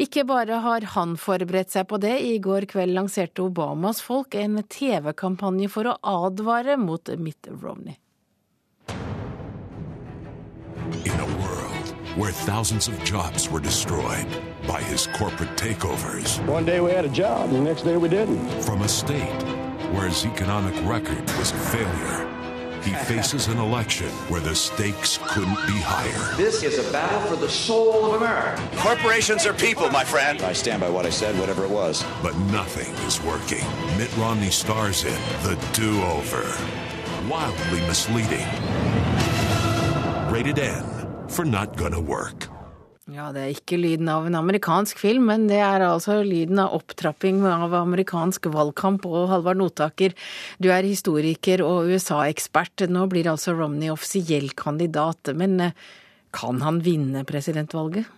[0.00, 4.62] Ikke bare har han forberedt seg på det, i går kveld lanserte Obamas folk en
[4.64, 8.00] TV-kampanje for å advare mot Mitt Romney.
[12.18, 14.26] Where thousands of jobs were destroyed
[14.66, 16.44] by his corporate takeovers.
[16.46, 18.48] One day we had a job, the next day we didn't.
[18.62, 19.42] From a state
[19.92, 22.82] where his economic record was a failure.
[22.82, 26.36] He faces an election where the stakes couldn't be higher.
[26.36, 28.68] This is a battle for the soul of America.
[28.78, 30.42] Corporations are people, my friend.
[30.42, 32.04] I stand by what I said, whatever it was.
[32.20, 33.64] But nothing is working.
[33.96, 36.42] Mitt Romney stars in The Do Over.
[37.28, 38.46] Wildly misleading.
[40.32, 40.97] Rated N
[41.28, 42.48] for not gonna work.
[43.08, 46.74] Ja, det er ikke lyden av en amerikansk film, men det er altså lyden av
[46.76, 49.06] opptrapping av amerikansk valgkamp.
[49.08, 50.12] Og Halvard Notaker,
[50.60, 52.84] du er historiker og USA-ekspert.
[52.92, 55.32] Nå blir altså Romney offisiell kandidat.
[55.40, 55.88] Men eh,
[56.36, 58.12] kan han vinne presidentvalget?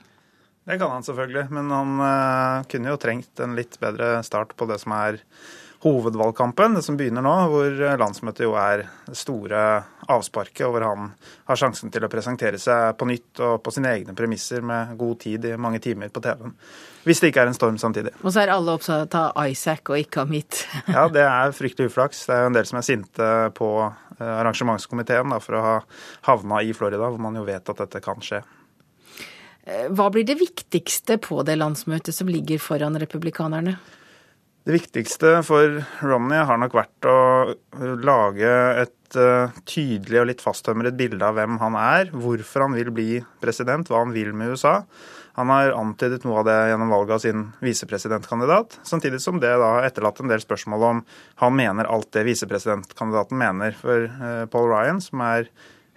[0.66, 4.66] Det kan han selvfølgelig, men han uh, kunne jo trengt en litt bedre start på
[4.70, 5.22] det som er
[5.80, 9.60] hovedvalgkampen, det som begynner nå, hvor landsmøtet jo er det store
[10.12, 11.08] avsparket, og hvor han
[11.48, 15.20] har sjansen til å presentere seg på nytt og på sine egne premisser med god
[15.24, 16.52] tid i mange timer på TV-en.
[17.06, 18.12] Hvis det ikke er en storm samtidig.
[18.20, 20.66] Og så er alle opptatt av Isaac og ikke av mitt.
[20.96, 22.26] ja, det er fryktelig uflaks.
[22.28, 25.76] Det er jo en del som er sinte på eh, arrangementskomiteen da, for å ha
[26.28, 28.42] havna i Florida, hvor man jo vet at dette kan skje.
[29.64, 33.78] Eh, hva blir det viktigste på det landsmøtet som ligger foran republikanerne?
[34.60, 37.20] Det viktigste for Romney har nok vært å
[38.04, 38.50] lage
[38.82, 43.08] et uh, tydelig og litt fasttømret bilde av hvem han er, hvorfor han vil bli
[43.40, 44.82] president, hva han vil med USA.
[45.38, 49.72] Han har antydet noe av det gjennom valget av sin visepresidentkandidat, samtidig som det da
[49.78, 51.02] har etterlatt en del spørsmål om
[51.40, 53.72] han mener alt det visepresidentkandidaten mener.
[53.80, 55.48] For uh, Paul Ryan, som er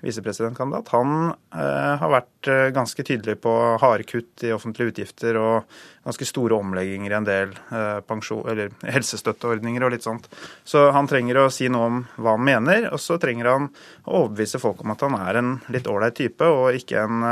[0.03, 5.69] visepresidentkandidat, han eh, har vært eh, ganske tydelig på harde kutt i offentlige utgifter og
[6.03, 10.27] ganske store omlegginger i en del eh, pensjon, eller helsestøtteordninger og litt sånt.
[10.67, 13.69] Så han trenger å si noe om hva han mener, og så trenger han
[14.03, 17.23] å overbevise folk om at han er en litt ålreit type, og ikke en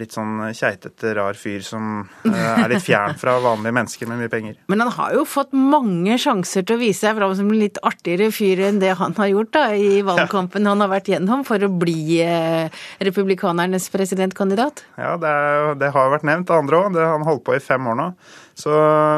[0.00, 4.32] litt sånn keitete, rar fyr som eh, er litt fjern fra vanlige mennesker med mye
[4.32, 4.58] penger.
[4.72, 7.80] Men han har jo fått mange sjanser til å vise seg fram som en litt
[7.86, 11.64] artigere fyr enn det han har gjort da, i valgkampen han har vært gjennom for
[11.64, 14.84] å bli eh, republikanernes presidentkandidat.
[15.00, 17.00] Ja, det, er, det har vært nevnt av andre òg.
[17.00, 18.12] Han holdt på i fem år nå.
[18.58, 18.72] Så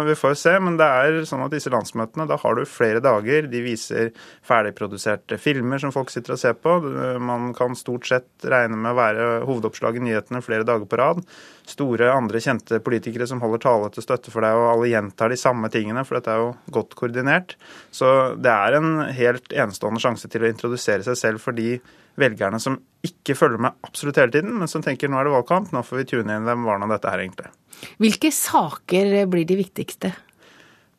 [0.06, 0.54] vi får se.
[0.62, 3.48] Men det er sånn at disse landsmøtene, da har du flere dager.
[3.50, 4.12] De viser
[4.46, 6.76] ferdigproduserte filmer som folk sitter og ser på.
[7.22, 11.22] Man kan stort sett regne med å være hovedoppslag i nyhetene flere dager på rad.
[11.68, 15.38] Store andre kjente politikere som holder tale til støtte for deg, og alle gjentar de
[15.40, 17.56] samme tingene, for dette er jo godt koordinert.
[17.94, 21.76] Så det er en helt enestående sjanse til å introdusere seg selv for de
[22.20, 25.72] velgerne som ikke følger med absolutt hele tiden, men som tenker nå er det valgkamp,
[25.74, 27.50] nå får vi tune inn hvem var nå dette her egentlig.
[28.02, 30.12] Hvilke saker blir de viktigste?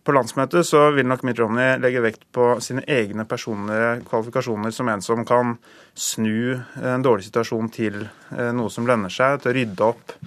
[0.03, 4.89] På landsmøtet så vil nok Mitt Romney legge vekt på sine egne personlige kvalifikasjoner som
[4.91, 5.53] en som kan
[5.95, 10.17] snu en dårlig situasjon til eh, noe som lønner seg, til å rydde opp,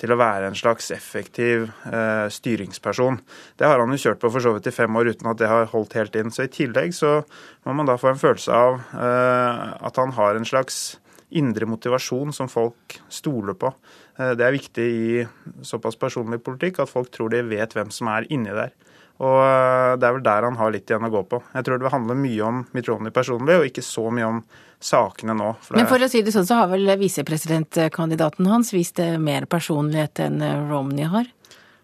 [0.00, 3.20] til å være en slags effektiv eh, styringsperson.
[3.60, 5.50] Det har han jo kjørt på for så vidt i fem år uten at det
[5.50, 6.32] har holdt helt inn.
[6.32, 7.20] Så i tillegg så
[7.66, 12.32] må man da få en følelse av eh, at han har en slags indre motivasjon
[12.34, 13.72] som folk stoler på.
[14.18, 15.26] Eh, det er viktig i
[15.66, 18.72] såpass personlig politikk at folk tror de vet hvem som er inni der.
[19.20, 21.42] Og eh, Det er vel der han har litt igjen å gå på.
[21.54, 24.42] Jeg tror det vil handle mye om Mitt personlig, og ikke så mye om
[24.80, 25.52] sakene nå.
[25.64, 30.22] For Men for å si det sånn, så har vel visepresidentkandidaten hans vist mer personlighet
[30.24, 31.28] enn Romney har?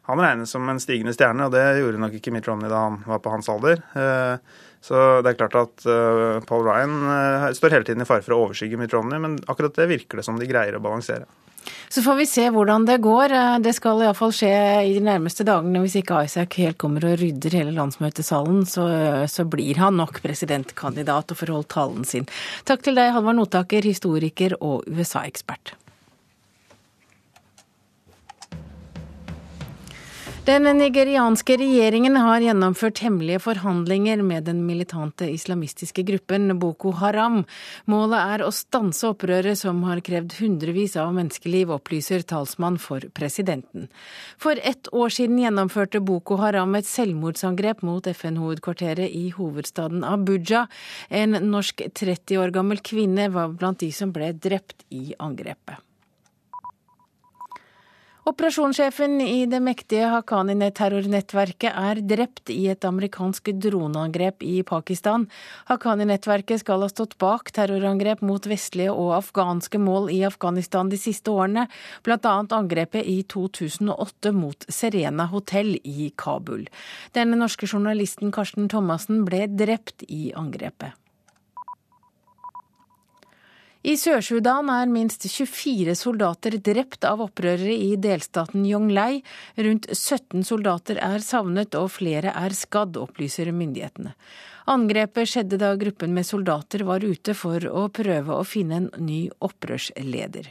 [0.06, 3.00] Han regnes som en stigende stjerne, og det gjorde nok ikke Mitt Romney da han
[3.08, 3.82] var på hans alder.
[3.98, 5.86] Eh, så det er klart at
[6.46, 9.88] Paul Ryan står hele tiden i fare for å overskygge Mitt Romney, men akkurat det
[9.90, 11.26] virker det som de greier å balansere.
[11.88, 13.34] Så får vi se hvordan det går.
[13.64, 14.52] Det skal iallfall skje
[14.88, 15.80] i de nærmeste dagene.
[15.84, 18.86] Hvis ikke Isaac helt kommer og rydder hele landsmøtesalen, så,
[19.30, 22.28] så blir han nok presidentkandidat og får holdt talen sin.
[22.68, 25.76] Takk til deg, Halvard Notaker, historiker og USA-ekspert.
[30.46, 37.40] Den nigerianske regjeringen har gjennomført hemmelige forhandlinger med den militante islamistiske gruppen Boko Haram.
[37.90, 43.88] Målet er å stanse opprøret som har krevd hundrevis av menneskeliv, opplyser talsmann for presidenten.
[44.38, 50.68] For ett år siden gjennomførte Boko Haram et selvmordsangrep mot FN-hovedkvarteret i hovedstaden Abuja.
[51.10, 55.82] En norsk 30 år gammel kvinne var blant de som ble drept i angrepet.
[58.26, 65.28] Operasjonssjefen i det mektige Haqqani-terrornettverket er drept i et amerikansk droneangrep i Pakistan.
[65.68, 71.30] Haqqani-nettverket skal ha stått bak terrorangrep mot vestlige og afghanske mål i Afghanistan de siste
[71.30, 71.68] årene,
[72.02, 72.34] bl.a.
[72.58, 76.66] angrepet i 2008 mot Serena hotell i Kabul.
[77.14, 80.98] Den norske journalisten Karsten Thomassen ble drept i angrepet.
[83.86, 89.20] I Sør-Sudan er minst 24 soldater drept av opprørere i delstaten Yonglei.
[89.62, 94.16] Rundt 17 soldater er savnet og flere er skadd, opplyser myndighetene.
[94.74, 99.28] Angrepet skjedde da gruppen med soldater var ute for å prøve å finne en ny
[99.38, 100.50] opprørsleder.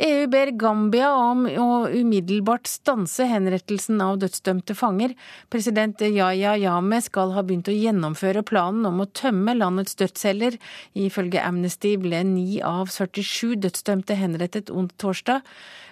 [0.00, 5.12] EU ber Gambia om å umiddelbart stanse henrettelsen av dødsdømte fanger.
[5.52, 10.56] President Yaya Yame skal ha begynt å gjennomføre planen om å tømme landets dødsceller.
[10.96, 15.44] Ifølge Amnesty ble ni av 47 dødsdømte henrettet ond torsdag.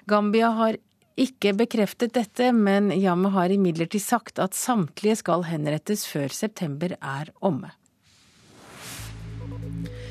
[0.09, 0.81] Gambia har
[1.19, 7.35] ikke bekreftet dette, men Yame har imidlertid sagt at samtlige skal henrettes før september er
[7.45, 7.75] omme.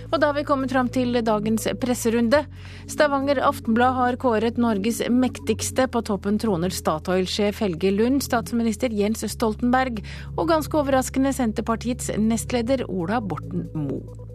[0.08, 2.44] Og da har vi kommet fram til dagens presserunde.
[2.88, 5.88] Stavanger Aftenblad har kåret Norges mektigste.
[5.92, 10.00] På toppen troner Statoil-sjef Helge Lund, statsminister Jens Stoltenberg
[10.38, 14.27] og ganske overraskende Senterpartiets nestleder Ola Borten Moe.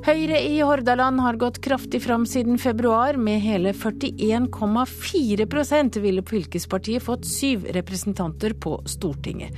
[0.00, 3.16] Høyre i Hordaland har gått kraftig fram siden februar.
[3.20, 9.52] Med hele 41,4% ville fylkespartiet fått syv representanter på Stortinget.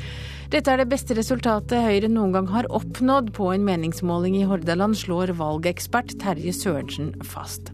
[0.50, 4.98] Dette er det beste resultatet Høyre noen gang har oppnådd på en meningsmåling i Hordaland,
[4.98, 7.70] slår valgekspert Terje Sørensen fast.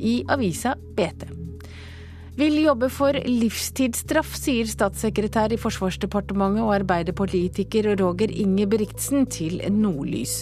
[0.00, 1.39] I avisa BT.
[2.40, 10.38] Vil jobbe for livstidsstraff, sier statssekretær i Forsvarsdepartementet og arbeiderpolitiker Roger Ingebrigtsen til Nordlys.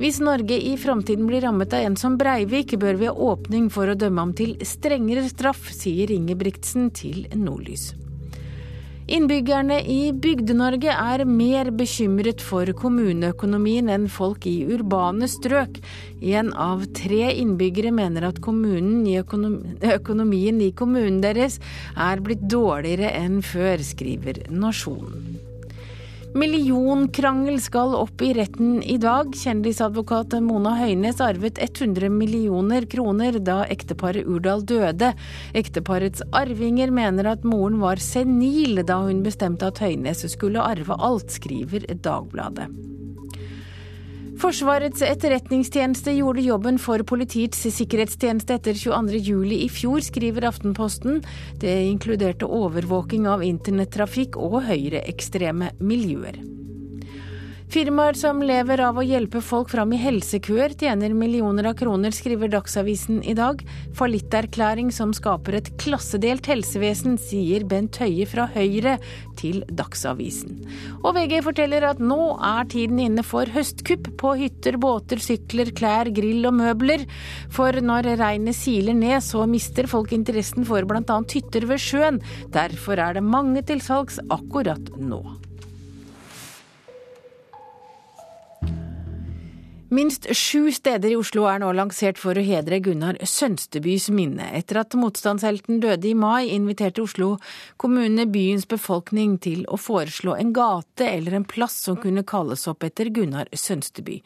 [0.00, 3.92] Hvis Norge i framtiden blir rammet av en som Breivik, bør vi ha åpning for
[3.92, 7.90] å dømme ham til strengere straff, sier Ingebrigtsen til Nordlys.
[9.12, 15.82] Innbyggerne i Bygde-Norge er mer bekymret for kommuneøkonomien enn folk i urbane strøk.
[16.24, 21.60] En av tre innbyggere mener at i økonomi, økonomien i kommunen deres
[21.92, 25.51] er blitt dårligere enn før, skriver Nasjonen.
[26.32, 29.34] Millionkrangel skal opp i retten i dag.
[29.36, 35.12] Kjendisadvokat Mona Høines arvet 100 millioner kroner da ekteparet Urdal døde.
[35.52, 41.28] Ekteparets arvinger mener at moren var senil da hun bestemte at Høines skulle arve alt,
[41.36, 42.70] skriver Dagbladet.
[44.42, 51.20] Forsvarets etterretningstjeneste gjorde jobben for Politiets sikkerhetstjeneste etter 22.07 i fjor, skriver Aftenposten.
[51.62, 56.40] Det inkluderte overvåking av internettrafikk og høyreekstreme miljøer.
[57.72, 62.50] Firmaer som lever av å hjelpe folk fram i helsekøer, tjener millioner av kroner, skriver
[62.52, 63.62] Dagsavisen i dag.
[63.96, 68.98] Fallitterklæring som skaper et klassedelt helsevesen, sier Bent Høie fra Høyre
[69.40, 70.58] til Dagsavisen.
[71.00, 76.10] Og VG forteller at nå er tiden inne for høstkupp på hytter, båter, sykler, klær,
[76.12, 77.06] grill og møbler.
[77.56, 81.16] For når regnet siler ned, så mister folk interessen for bl.a.
[81.24, 82.20] hytter ved sjøen.
[82.52, 85.22] Derfor er det mange til salgs akkurat nå.
[89.92, 94.46] Minst sju steder i Oslo er nå lansert for å hedre Gunnar Sønstebys minne.
[94.56, 97.34] Etter at motstandshelten døde i mai, inviterte Oslo
[97.76, 102.88] kommune byens befolkning til å foreslå en gate eller en plass som kunne kalles opp
[102.88, 104.22] etter Gunnar Sønsteby.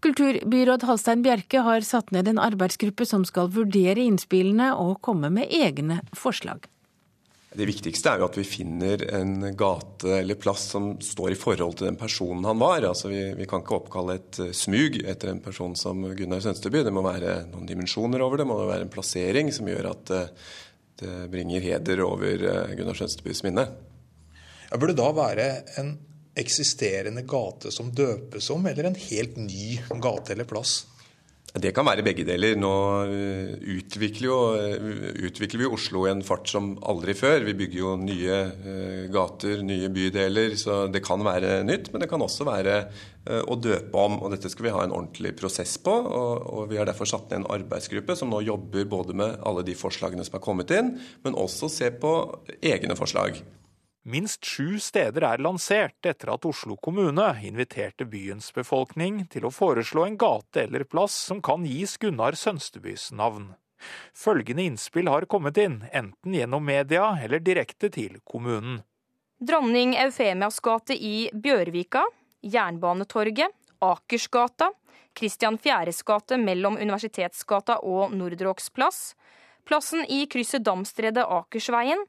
[0.00, 5.52] Kulturbyråd Halstein Bjerke har satt ned en arbeidsgruppe som skal vurdere innspillene og komme med
[5.52, 6.64] egne forslag.
[7.50, 11.80] Det viktigste er jo at vi finner en gate eller plass som står i forhold
[11.80, 12.84] til den personen han var.
[12.86, 16.84] Altså vi, vi kan ikke oppkalle et eh, smug etter en person som Gunnar Sønsteby.
[16.86, 20.04] Det må være noen dimensjoner over det, det må være en plassering som gjør at
[20.12, 20.22] det,
[21.08, 23.66] eh, bringer heder over eh, Gunnar Sønstebys minne.
[24.70, 25.50] Ja, burde det da være
[25.82, 25.96] en
[26.38, 30.84] eksisterende gate som døpes om, eller en helt ny gate eller plass?
[31.50, 32.54] Det kan være begge deler.
[32.58, 32.72] Nå
[33.10, 37.42] eh, utvikler, jo, eh, utvikler, vi Oslo i en fart som aldri før.
[37.48, 41.90] Vi bygger jo nye eh, gater, nye bydeler, så det kan være nytt.
[41.90, 42.76] Men det kan også være
[43.20, 44.14] å døpe om.
[44.22, 45.92] og Dette skal vi ha en ordentlig prosess på.
[45.92, 49.66] og, og Vi har derfor satt ned en arbeidsgruppe som nå jobber både med alle
[49.66, 50.94] de forslagene som er kommet inn,
[51.26, 52.14] men også ser på
[52.62, 53.42] egne forslag.
[54.02, 60.06] Minst sju steder er lansert etter at Oslo kommune inviterte byens befolkning til å foreslå
[60.06, 63.50] en gate eller plass som kan gis Gunnar Sønstebys navn.
[64.16, 68.80] Følgende innspill har kommet inn, enten gjennom media eller direkte til kommunen.
[69.40, 72.06] Dronning Eufemias gate i Bjørvika,
[72.40, 73.52] Jernbanetorget,
[73.84, 74.70] Akersgata,
[75.12, 79.14] Kristian Fjæres gate mellom Universitetsgata og Nordråks plass,
[79.68, 82.00] plassen i krysset Damstredet Akersveien,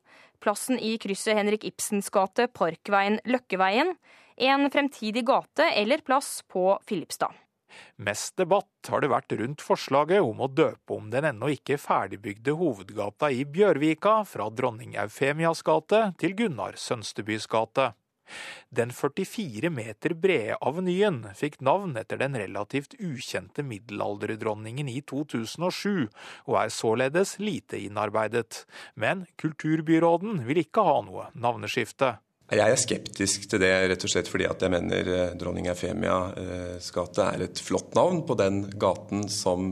[0.41, 3.95] plassen i krysset Henrik Ibsens gate, Parkveien, Løkkeveien,
[4.41, 7.37] en fremtidig gate eller plass på Filipstad.
[7.95, 12.55] Mest debatt har det vært rundt forslaget om å døpe om den ennå ikke ferdigbygde
[12.59, 17.91] hovedgata i Bjørvika fra Dronning Eufemias gate til Gunnar Sønstebys gate.
[18.69, 26.07] Den 44 meter brede avenyen fikk navn etter den relativt ukjente middelalderdronningen i 2007,
[26.47, 28.65] og er således lite innarbeidet.
[28.95, 32.15] Men kulturbyråden vil ikke ha noe navneskifte.
[32.51, 36.89] Jeg er skeptisk til det, rett og slett fordi at jeg mener eh, dronning Eufemias
[36.91, 39.71] gate er et flott navn på den gaten som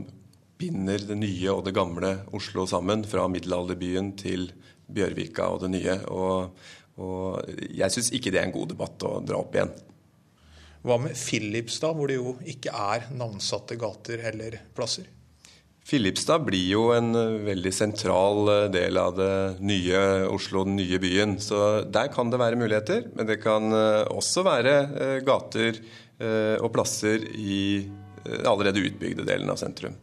[0.60, 4.50] binder det nye og det gamle Oslo sammen, fra middelalderbyen til
[4.90, 5.96] Bjørvika og det nye.
[6.12, 6.56] Og
[6.98, 9.72] og jeg syns ikke det er en god debatt å dra opp igjen.
[10.80, 15.08] Hva med Filipstad, hvor det jo ikke er navnsatte gater eller plasser?
[15.90, 17.12] Filipstad blir jo en
[17.44, 19.32] veldig sentral eh, del av det
[19.64, 21.34] nye Oslo, den nye byen.
[21.42, 23.08] Så der kan det være muligheter.
[23.16, 25.82] Men det kan eh, også være eh, gater
[26.20, 29.94] og plasser i eh, allerede utbygde delen av sentrum.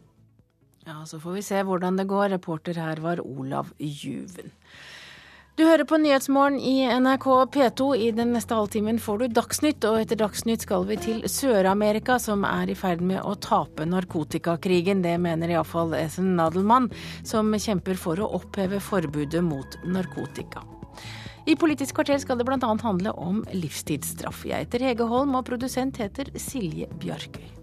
[0.82, 2.32] Ja, Så får vi se hvordan det går.
[2.34, 4.50] Reporter her var Olav Juven.
[5.58, 7.86] Du hører på Nyhetsmorgen i NRK P2.
[7.96, 12.46] I den neste halvtimen får du Dagsnytt, og etter Dagsnytt skal vi til Sør-Amerika, som
[12.46, 15.02] er i ferd med å tape narkotikakrigen.
[15.02, 16.86] Det mener iallfall Ethan Nadelmann,
[17.26, 20.62] som kjemper for å oppheve forbudet mot narkotika.
[21.50, 22.62] I Politisk kvarter skal det bl.a.
[22.62, 24.46] handle om livstidsstraff.
[24.46, 27.57] Jeg heter Hege Holm, og produsent heter Silje Bjarkøy.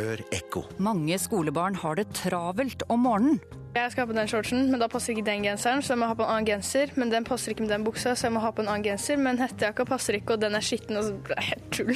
[0.00, 0.62] Hør ekko.
[0.80, 3.40] Mange skolebarn har det travelt om morgenen.
[3.74, 6.08] Jeg skal ha på den shortsen, men da passer ikke den genseren, så jeg må
[6.08, 6.90] ha på en annen genser.
[6.96, 9.20] Men den passer ikke med den buksa, så jeg må ha på en annen genser.
[9.20, 11.92] Men hettejakka passer ikke, og den er skitten, og så blir det helt tull.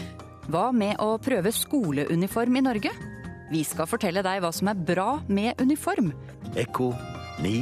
[0.52, 2.92] Hva med å prøve skoleuniform i Norge?
[3.54, 6.10] Vi skal fortelle deg hva som er bra med uniform.
[6.58, 6.90] Ekko
[7.44, 7.54] 9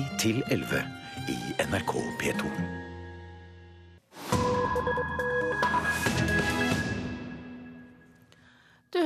[0.57, 0.87] 11
[1.31, 1.39] i
[1.69, 2.55] NRK P2.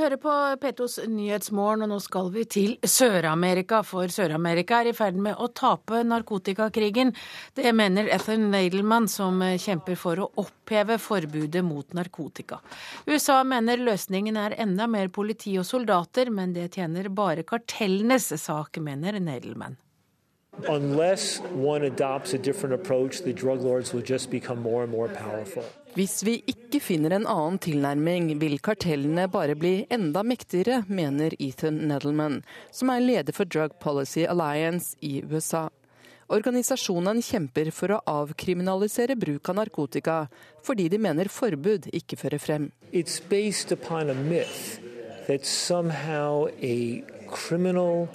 [0.06, 0.32] Hører på
[0.62, 3.80] P2s Nyhetsmorgen, og nå skal vi til Sør-Amerika.
[3.86, 7.10] For Sør-Amerika er i ferd med å tape narkotikakrigen.
[7.58, 12.60] Det mener Ethan Nadelman, som kjemper for å oppheve forbudet mot narkotika.
[13.08, 18.78] USA mener løsningen er enda mer politi og soldater, men det tjener bare kartellenes sak,
[18.78, 19.74] mener Nadelman.
[20.68, 25.08] Unless one adopts a different approach, the drug lords will just become more and more
[25.08, 25.64] powerful.
[25.96, 31.78] Hvis vi ikke finner en annen tilnærming, vil kartellene bare bli enda mektigere, mener Ethan
[31.88, 35.68] Nedelman, som er leder for Drug Policy Alliance i USA.
[36.28, 40.18] Organisasjonen kjemper for å avkriminalisere bruk av narkotika,
[40.66, 42.70] fordi de mener forbud ikke fører frem.
[42.92, 44.80] It's based upon a myth
[45.28, 48.08] that somehow a criminal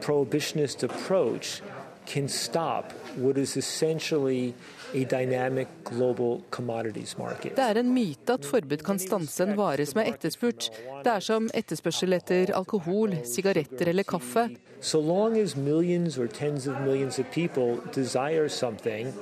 [0.00, 1.62] prohibitionist approach
[2.06, 4.54] can stop what is essentially
[4.94, 7.56] a dynamic global commodities market.
[7.56, 10.70] Det er en myte at forbud kan stanse en vare som er etterspurt.
[11.04, 14.48] Det er som etterspørsel etter alkohol, sigaretter eller kaffe.
[14.80, 19.12] So long as millions or tens of millions of people desire something,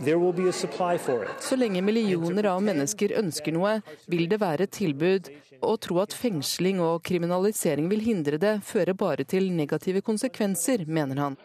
[0.00, 1.40] there will be a supply for it.
[1.40, 5.30] Så lenge millioner av mennesker ønsker noe, vil det være et tilbud.
[5.62, 11.22] Å tro at fengsling og kriminalisering vil hindre det, fører bare til negative konsekvenser, mener
[11.22, 11.36] han.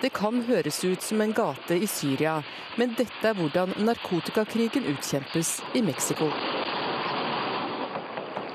[0.00, 2.38] Det kan høres ut som en gate i Syria,
[2.80, 6.30] men dette er hvordan narkotikakrigen utkjempes i Mexico.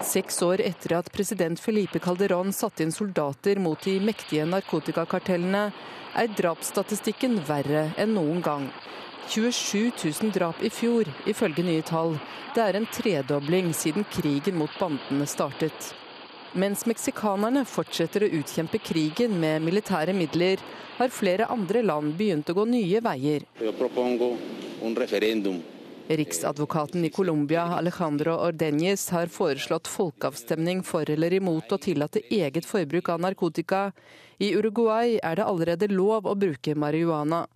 [0.06, 5.70] Seks år etter at president Felipe Calderón satte inn soldater mot de mektige narkotikakartellene,
[6.16, 8.68] er drapsstatistikken verre enn noen gang.
[9.28, 12.18] 27 000 drap i fjor, ifølge nye tall.
[12.56, 15.94] Det er en tredobling siden krigen mot bandene startet.
[16.56, 20.62] Mens meksikanerne fortsetter å utkjempe krigen med militære midler,
[20.96, 23.44] har flere andre land begynt å gå nye veier.
[26.08, 33.10] Riksadvokaten i Colombia, Alejandro Ordeñez, har foreslått folkeavstemning for eller imot å tillate eget forbruk
[33.10, 33.90] av narkotika.
[34.38, 37.48] I Uruguay er det allerede lov å bruke marihuana.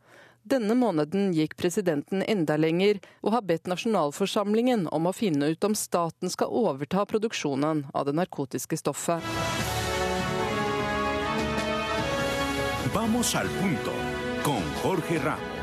[0.50, 5.76] Denne måneden gikk presidenten enda lenger, og har bedt nasjonalforsamlingen om å finne ut om
[5.78, 9.22] staten skal overta produksjonen av det narkotiske stoffet.
[12.96, 13.94] Vamos al punto
[14.42, 15.59] con Jorge Ramos.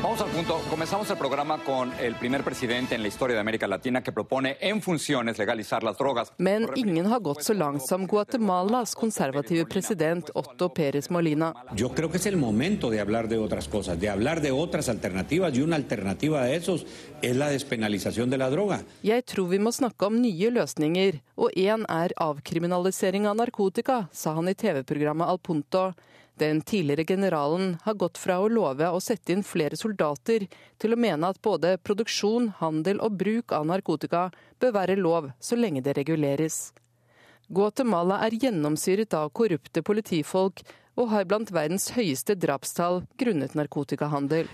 [0.00, 0.60] Vamos al punto.
[0.70, 4.56] Comenzamos el programa con el primer presidente en la historia de América Latina que propone
[4.60, 6.32] en funciones legalizar las drogas.
[6.38, 11.52] Men ingen har gått så langt som Guatemalas konservative president Otto Pérez Molina.
[11.74, 14.88] Yo creo que es el momento de hablar de otras cosas, de hablar de otras
[14.88, 16.86] alternativas y una alternativa de esos
[17.20, 18.84] es la despenalización de la droga.
[19.02, 24.36] Jeg tror vi må snakke om nye løsninger, og én er avkriminalisering av narkotika, sa
[24.36, 25.92] han i TV-programmet Al Punto.
[26.38, 30.44] Den tidligere generalen har gått fra å love å sette inn flere soldater,
[30.78, 34.28] til å mene at både produksjon, handel og bruk av narkotika
[34.62, 36.68] bør være lov så lenge det reguleres.
[37.48, 40.62] Guatemala er gjennomsyret av korrupte politifolk
[40.98, 44.46] og har blant verdens høyeste drapstall grunnet narkotikahandel.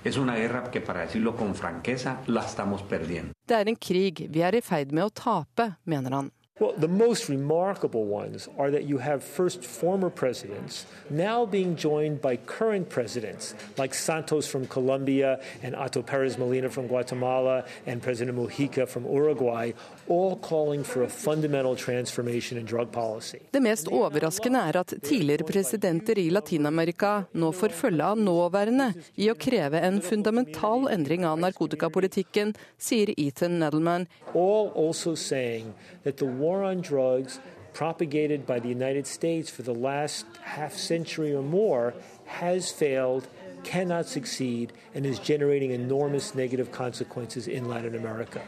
[3.44, 6.32] Det er en krig vi er i ferd med å tape, mener han.
[6.60, 12.20] Well, the most remarkable ones are that you have first former presidents now being joined
[12.20, 18.38] by current presidents like Santos from Colombia and Otto Perez Molina from Guatemala and President
[18.38, 19.72] Mujica from Uruguay,
[20.06, 23.38] all calling for a fundamental transformation in drug policy.
[23.50, 29.26] Det mest overraskende er at tidligere presidenter i Latin-Amerika nå får følge av nåværende i
[29.26, 34.06] å kreve en fundamental endring av narkotikapolitikken, sier Ethan Nedelman.
[34.34, 35.74] All also saying
[36.04, 37.40] that the war on drugs
[37.72, 41.94] propagated by the United States for the last half century or more
[42.26, 43.26] has failed
[43.64, 48.40] cannot succeed and is generating enormous negative consequences in Latin America.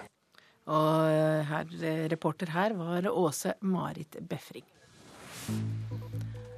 [0.66, 4.64] Og eh, her, eh, reporter her var Åse Marit Befring.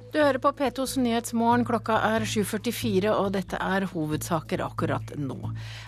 [0.09, 1.63] Du hører på P2s Nyhetsmorgen.
[1.67, 5.37] Klokka er 7.44, og dette er hovedsaker akkurat nå.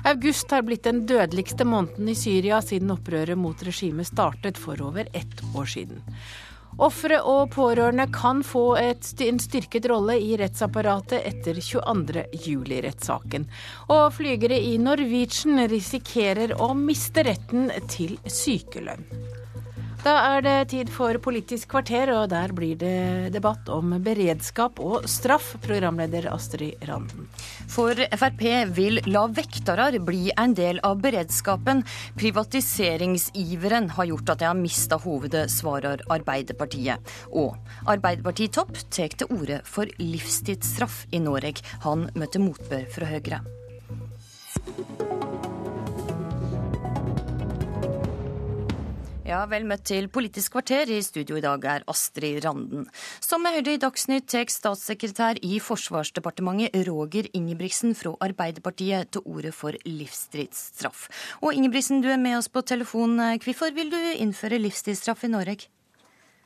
[0.05, 5.09] August har blitt den dødeligste måneden i Syria siden opprøret mot regimet startet for over
[5.17, 6.05] ett år siden.
[6.82, 13.49] Ofre og pårørende kan få et, en styrket rolle i rettsapparatet etter 22.07-rettssaken.
[13.89, 19.03] Og flygere i Norwegian risikerer å miste retten til sykelønn.
[20.02, 25.06] Da er det tid for Politisk kvarter, og der blir det debatt om beredskap og
[25.06, 25.52] straff.
[25.62, 27.28] Programleder Astrid Randen.
[27.70, 28.41] For Frp
[28.74, 31.86] vil la vektere bli en del av beredskapen.
[32.18, 37.14] Privatiseringsiveren har gjort at de har mista hovedet, svarer Arbeiderpartiet.
[37.30, 37.54] Og
[37.86, 41.62] Arbeiderpartitopp tar til orde for livstidsstraff i Norge.
[41.86, 43.43] Han møtte motbør fra Høyre.
[49.32, 50.90] Ja, Vel møtt til Politisk kvarter.
[50.92, 52.90] I studio i dag er Astrid Randen.
[53.24, 59.54] Som vi hørte i Dagsnytt, tar statssekretær i Forsvarsdepartementet Roger Ingebrigtsen fra Arbeiderpartiet til orde
[59.56, 61.08] for livstidsstraff.
[61.40, 63.16] Og Ingebrigtsen, du er med oss på telefon.
[63.46, 65.72] Hvorfor vil du innføre livstidsstraff i Norge?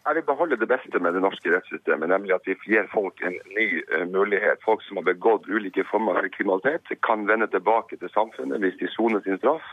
[0.07, 3.37] Jeg vil beholde det beste med det norske rettssystemet, nemlig at vi gir folk en
[3.57, 4.61] ny uh, mulighet.
[4.65, 8.89] Folk som har begått ulike former for kriminalitet, kan vende tilbake til samfunnet hvis de
[8.93, 9.65] soner sin straff,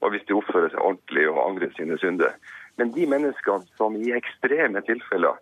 [0.00, 2.32] og hvis de oppfører seg ordentlig og angrer sine synder.
[2.80, 5.36] Men de menneskene som i ekstreme tilfeller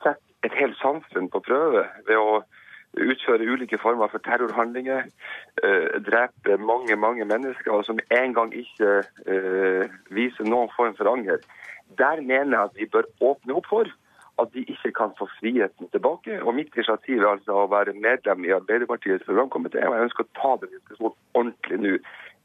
[0.00, 0.18] setter
[0.50, 2.42] et helt samfunn på prøve ved å
[3.06, 5.06] utføre ulike former for terrorhandlinger,
[5.62, 8.98] uh, drepe mange mange mennesker, og som en gang ikke
[9.30, 11.38] uh, viser noen form for anger,
[11.98, 13.90] der mener jeg at vi bør åpne opp for
[14.42, 16.42] at de ikke kan få friheten tilbake.
[16.42, 19.80] Og Mitt initiativ er altså å være medlem i Arbeiderpartiets programkomité.
[19.88, 21.94] Og jeg ønsker å ta den diskusjonen ordentlig nå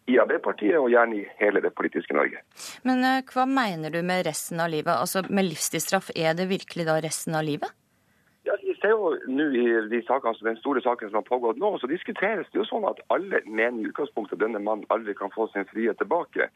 [0.09, 2.41] i Arbeiderpartiet, og gjerne i hele det politiske Norge.
[2.87, 4.95] Men uh, hva mener du med resten av livet?
[4.95, 7.75] Altså Med livstidsstraff, er det virkelig da resten av livet?
[8.81, 12.47] Ser jo nå i de sakene, Den store saken som har pågått nå, så diskuteres
[12.49, 15.67] det jo sånn at alle mener i utgangspunktet at denne mannen aldri kan få sin
[15.69, 16.47] frihet tilbake.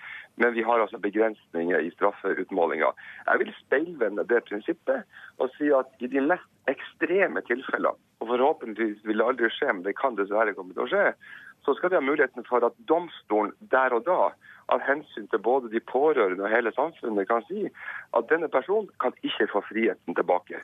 [0.41, 2.89] Men vi har altså begrensninger i straffeutmålinga.
[3.29, 5.05] Jeg vil speilvende det prinsippet
[5.37, 9.85] og si at i de mest ekstreme tilfellene, og forhåpentligvis vil det aldri skje, men
[9.85, 11.05] det kan dessverre komme til å skje,
[11.65, 14.31] så skal vi ha muligheten for at domstolen der og da
[14.73, 17.67] av hensyn til både de pårørende og hele samfunnet kan si
[18.17, 20.61] at denne personen kan ikke få friheten tilbake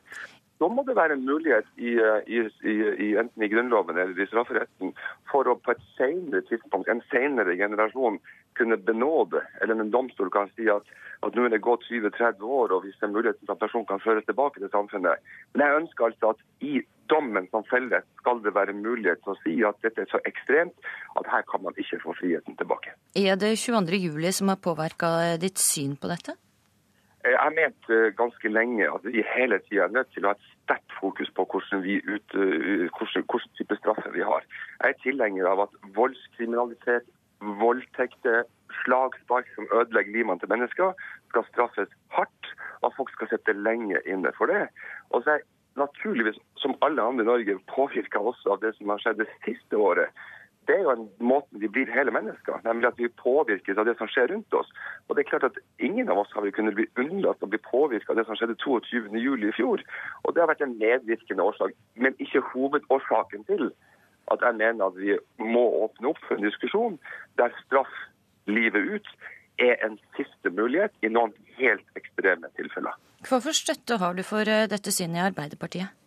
[0.62, 1.96] så må det være en mulighet i,
[2.30, 4.92] i, i, enten i Grunnloven eller i strafferetten
[5.32, 8.20] for å på et senere tidspunkt, en senere generasjon,
[8.60, 10.86] kunne benåde, eller en domstol kan si at,
[11.26, 13.88] at nå er det gått 20-30 år, og hvis det er muligheten for at personen
[13.90, 15.34] kan føres tilbake til samfunnet.
[15.56, 16.76] Men jeg ønsker altså at i
[17.10, 20.94] dommen som felles skal det være mulighet til å si at dette er så ekstremt
[21.18, 22.94] at her kan man ikke få friheten tilbake.
[23.18, 26.38] Er det 22.07 som har påvirka ditt syn på dette?
[27.22, 30.51] Jeg mente eh, ganske lenge at vi hele tida er nødt til å ha et
[30.64, 34.46] sterkt fokus på hvordan, vi ut, eh, hvordan, hvordan type straffer vi har.
[34.84, 37.08] Jeg er tilhenger av at voldskriminalitet,
[37.62, 38.44] voldtekter,
[38.84, 40.94] slagspark som ødelegger livene til mennesker,
[41.30, 42.54] skal straffes hardt,
[42.86, 44.68] at folk skal sitte lenge inne for det.
[45.10, 45.50] Og så er jeg
[45.80, 49.78] naturligvis, som alle andre i Norge, påvirka også av det som har skjedd det siste
[49.78, 50.14] året
[50.70, 53.96] det er jo en måte vi blir hele mennesker, nemlig at vi påvirkes av det
[53.98, 54.70] som skjer rundt oss.
[55.08, 58.14] Og det er klart at Ingen av oss har kunnet bli unnlatt å bli påvirka
[58.14, 59.48] av det som skjedde 22.07.
[59.50, 59.82] i fjor.
[60.24, 63.72] Og Det har vært en medvirkende årsak, men ikke hovedårsaken til
[64.32, 67.00] at jeg mener at vi må åpne opp for en diskusjon
[67.42, 67.92] der straff
[68.46, 69.10] livet ut
[69.62, 72.94] er en siste mulighet i noen helt ekstreme tilfeller.
[73.28, 75.98] Hvorfor støtte har du for eh, dette synet i Arbeiderpartiet?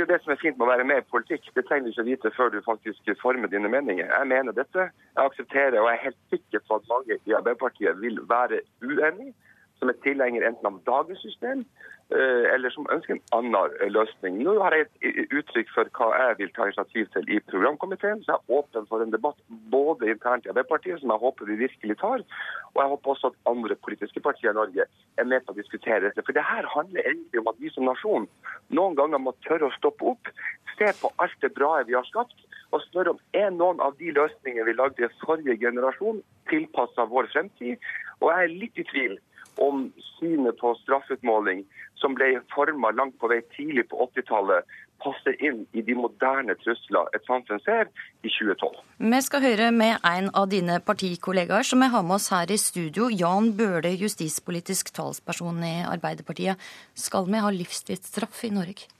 [0.00, 1.50] Det er det som er fint med å være med i politikk.
[1.52, 4.06] Det trenger du ikke vite før du faktisk former dine meninger.
[4.08, 4.86] Jeg mener dette.
[4.88, 9.34] Jeg aksepterer og jeg er helt sikker på at mange i Arbeiderpartiet vil være uenig,
[9.80, 11.64] som er tilhenger enten av dagens system
[12.10, 14.40] Eh, eller som ønsker en annen eh, løsning.
[14.42, 18.24] Nå har jeg et uttrykk for hva jeg vil ta initiativ til i programkomiteen.
[18.24, 19.38] Så jeg er åpen for en debatt
[19.70, 22.24] både internt i Arbeiderpartiet, som jeg håper vi virkelig tar,
[22.72, 26.02] og jeg håper også at andre politiske partier i Norge er med på å diskutere
[26.08, 26.26] dette.
[26.26, 28.26] For det her handler egentlig om at vi som nasjon
[28.74, 30.34] noen ganger må tørre å stoppe opp,
[30.74, 32.42] se på alt det bra vi har skapt,
[32.74, 37.30] og spørre om er noen av de løsningene vi lagde i forrige generasjon, tilpassa vår
[37.30, 37.78] fremtid.
[38.18, 39.20] Og jeg er litt i tvil
[39.60, 41.64] om synet på straffutmåling
[42.00, 44.64] som ble forma langt på vei tidlig på 80-tallet,
[45.00, 47.88] passer inn i de moderne trusler et samfunn ser
[48.24, 48.80] i 2012.
[49.00, 52.58] Vi skal høre med en av dine partikollegaer som vi har med oss her i
[52.60, 53.08] studio.
[53.08, 56.60] Jan Bøhle, justispolitisk talsperson i Arbeiderpartiet.
[56.94, 58.90] Skal vi ha livstidsstraff i Norge?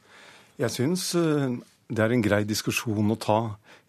[0.60, 1.58] Jeg syns eh,
[1.90, 3.40] det er en grei diskusjon å ta.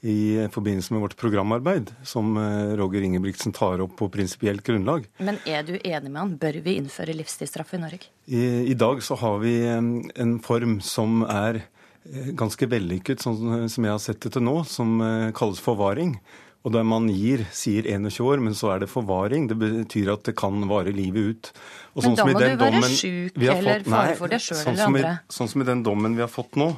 [0.02, 5.06] I forbindelse med vårt programarbeid, som eh, Roger Ingebrigtsen tar opp på prinsipielt grunnlag.
[5.22, 6.38] Men er du enig med han?
[6.42, 8.10] Bør vi innføre livstidsstraff i Norge?
[8.26, 8.42] I,
[8.72, 13.94] I, dag så har vi en form som er eh, ganske vellykket, sånn som jeg
[13.94, 16.18] har sett det til nå, som eh, kalles forvaring.
[16.62, 19.48] Og der man gir, sier 21 år, men så er det forvaring.
[19.50, 21.52] Det betyr at det kan vare livet ut.
[21.96, 24.90] Og men sånn da må du være sjuk eller fare for deg sjøl sånn eller
[24.90, 25.14] andre.
[25.18, 26.70] I, sånn som i den dommen vi har fått nå,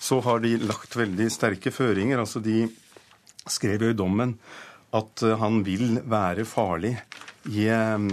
[0.00, 2.20] så har de lagt veldig sterke føringer.
[2.22, 2.66] Altså de
[3.48, 4.36] skrev jo i dommen
[4.96, 6.94] at eh, han vil være farlig
[7.52, 8.08] i eh,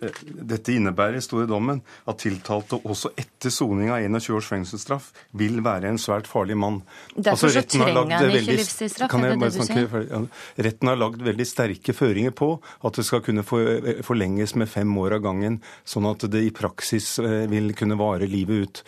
[0.00, 5.60] dette innebærer, står i dommen, at tiltalte også etter soning av 21 års fengselsstraff vil
[5.64, 6.82] være en svært farlig mann.
[7.14, 10.28] Derfor altså, så trenger han ikke livstidsstraff, er det det du sier?
[10.68, 12.50] Retten har lagd veldig sterke føringer på
[12.86, 17.16] at det skal kunne forlenges med fem år av gangen, sånn at det i praksis
[17.22, 18.82] eh, vil kunne vare livet ut.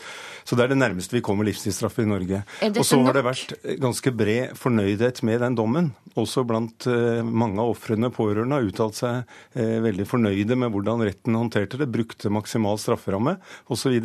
[0.48, 2.42] Så det er det nærmeste vi kommer livstidsstraff i Norge.
[2.70, 3.52] Og så har det vært
[3.82, 5.90] ganske bred fornøydhet med den dommen.
[6.18, 10.97] Også blant eh, mange av ofrene pårørende har uttalt seg eh, veldig fornøyde med hvordan
[11.06, 13.36] retten håndterte det, brukte maksimal strafferamme
[13.70, 13.98] osv.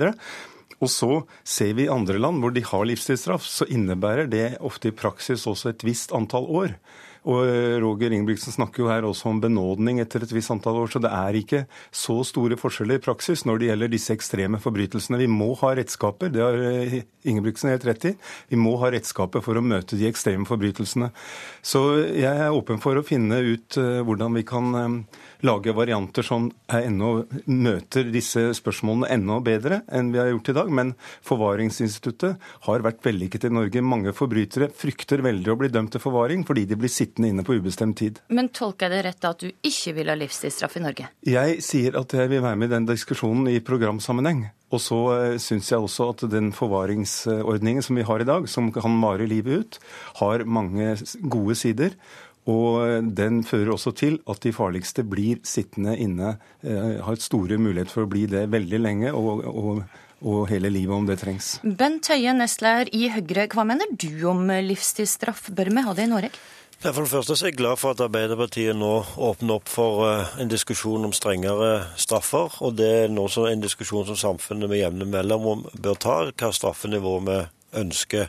[0.83, 1.11] Og så
[1.47, 5.47] ser vi i andre land hvor de har livstidsstraff, så innebærer det ofte i praksis
[5.49, 6.77] også et visst antall år.
[7.23, 10.91] Og eh, Roger Ingebrigtsen snakker jo her også om benådning etter et visst antall år,
[10.91, 11.61] så det er ikke
[11.95, 15.21] så store forskjeller i praksis når det gjelder disse ekstreme forbrytelsene.
[15.21, 18.13] Vi må ha redskaper, det har eh, Ingebrigtsen helt rett i.
[18.51, 21.13] Vi må ha redskaper for å møte de ekstreme forbrytelsene.
[21.63, 24.75] Så jeg er åpen for å finne ut eh, hvordan vi kan
[25.43, 27.11] lage varianter som ennå
[27.51, 30.71] møter disse spørsmålene enda bedre enn vi har gjort i dag.
[30.79, 30.93] Men
[31.27, 33.83] forvaringsinstituttet har vært vellykket i Norge.
[33.83, 37.57] Mange forbrytere frykter veldig å bli dømt til forvaring fordi de blir sittende inne på
[37.59, 38.23] ubestemt tid.
[38.33, 41.11] Men tolker jeg det rett at du ikke vil ha livstidsstraff i Norge?
[41.27, 44.47] Jeg sier at jeg vil være med i den diskusjonen i programsammenheng.
[44.73, 48.71] Og så eh, syns jeg også at den forvaringsordningen som vi har i dag, som
[48.73, 49.79] kan vare livet ut,
[50.21, 51.93] har mange gode sider.
[52.51, 56.33] Og den fører også til at de farligste blir sittende inne,
[56.63, 59.13] har har store muligheter for å bli det veldig lenge.
[59.13, 59.83] og, og
[60.23, 61.57] og hele livet om det trengs.
[61.63, 65.49] Bent Høie, nestleder i Høyre, hva mener du om livstidsstraff?
[65.51, 66.31] Bør vi ha det i Norge?
[66.83, 68.91] For det første er jeg glad for at Arbeiderpartiet nå
[69.23, 72.57] åpner opp for eh, en diskusjon om strengere straffer.
[72.59, 77.29] Og det er nå en diskusjon som samfunnet med jevne mellomrom bør ta, hva straffenivået
[77.29, 77.37] vi
[77.79, 78.27] ønsker.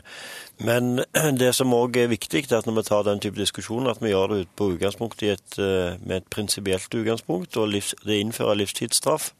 [0.57, 1.01] Men
[1.41, 4.13] det som òg er viktig, er at når vi tar den type diskusjoner, at vi
[4.13, 7.57] gjør det på utgangspunkt et, eh, med et prinsipielt utgangspunkt.
[7.57, 9.33] Og livs, det innfører livstidsstraff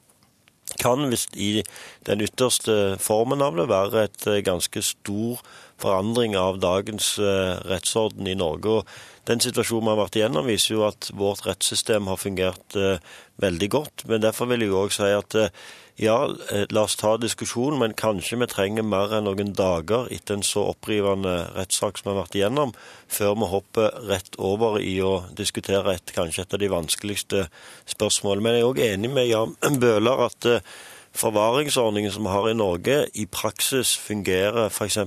[0.81, 1.61] kan, hvis i
[2.07, 5.43] den ytterste formen av det, være et eh, ganske stor
[5.79, 8.81] forandring av dagens eh, rettsorden i Norge.
[8.81, 12.75] Og den situasjonen vi har vært igjennom, viser jo at vårt rettssystem har fungert
[13.41, 14.03] veldig godt.
[14.05, 15.33] Men derfor vil jeg òg si at
[15.95, 20.35] ja, eh, la oss ta diskusjonen, men kanskje vi trenger mer enn noen dager etter
[20.35, 22.73] en så opprivende rettssak som vi har vært igjennom,
[23.07, 27.45] før vi hopper rett over i å diskutere et, kanskje et av de vanskeligste
[27.95, 28.43] spørsmålene.
[28.43, 30.73] Men jeg er òg enig med Jan Bøhler at eh,
[31.15, 34.99] forvaringsordningen som vi har i Norge, i praksis fungerer f.eks.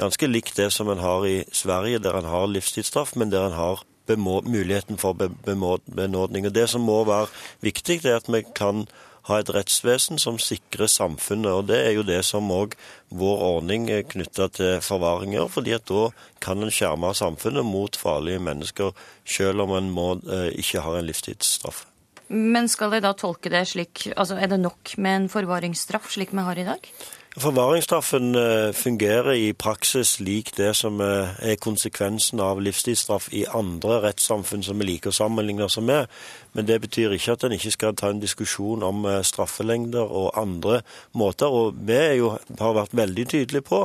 [0.00, 3.58] ganske likt det som en har i Sverige, der en har livstidsstraff, men der en
[3.58, 6.46] har muligheten for benådning.
[6.46, 7.26] Og Det som må være
[7.60, 8.86] viktig, er at vi kan
[9.26, 11.50] ha et rettsvesen som sikrer samfunnet.
[11.50, 12.76] og Det er jo det som òg
[13.10, 15.50] vår ordning er knytta til forvaring gjør.
[15.50, 18.92] fordi at da kan en skjerme samfunnet mot farlige mennesker,
[19.24, 21.86] selv om en må, eh, ikke har en livstidsstraff.
[22.28, 26.32] Men skal jeg da tolke det slik, altså er det nok med en forvaringsstraff slik
[26.32, 26.88] vi har i dag?
[27.36, 33.98] Forvaringsstraffen eh, fungerer i praksis lik det som eh, er konsekvensen av livstidsstraff i andre
[34.06, 36.08] rettssamfunn som vi liker å sammenligne oss med.
[36.56, 40.30] Men det betyr ikke at en ikke skal ta en diskusjon om eh, straffelengder og
[40.40, 40.80] andre
[41.12, 41.52] måter.
[41.52, 43.82] Og vi jo, har vært veldig tydelige på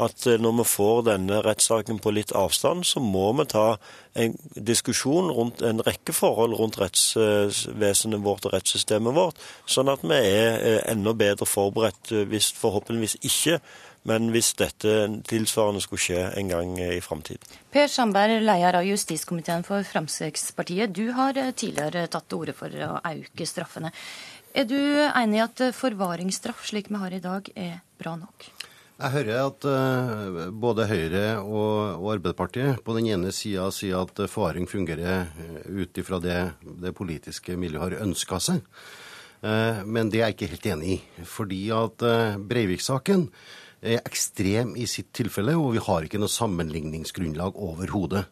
[0.00, 3.66] at når vi får denne rettssaken på litt avstand, så må vi ta
[4.16, 10.18] en diskusjon rundt en rekke forhold rundt rettsvesenet vårt og rettssystemet vårt, sånn at vi
[10.18, 13.60] er enda bedre forberedt hvis forhåpentligvis ikke.
[14.08, 14.92] Men hvis dette
[15.30, 17.44] tilsvarende skulle skje en gang i framtiden.
[17.70, 20.90] Per Sandberg, leder av justiskomiteen for Fremskrittspartiet.
[20.90, 23.92] Du har eh, tidligere tatt til orde for å øke straffene.
[24.58, 24.74] Er du
[25.06, 28.50] enig i at forvaringsstraff slik vi har i dag, er bra nok?
[29.02, 34.20] Jeg hører at uh, både Høyre og, og, Arbeiderpartiet på den ene sida sier at
[34.30, 38.62] forvaring fungerer uh, ut ifra det det politiske miljøet har ønska seg.
[39.42, 41.26] Uh, men det er jeg ikke helt enig i.
[41.26, 43.26] Fordi at uh, Breivik-saken
[43.82, 48.28] er ekstrem i sitt tilfelle, og vi har ikke noe sammenligningsgrunnlag overhodet.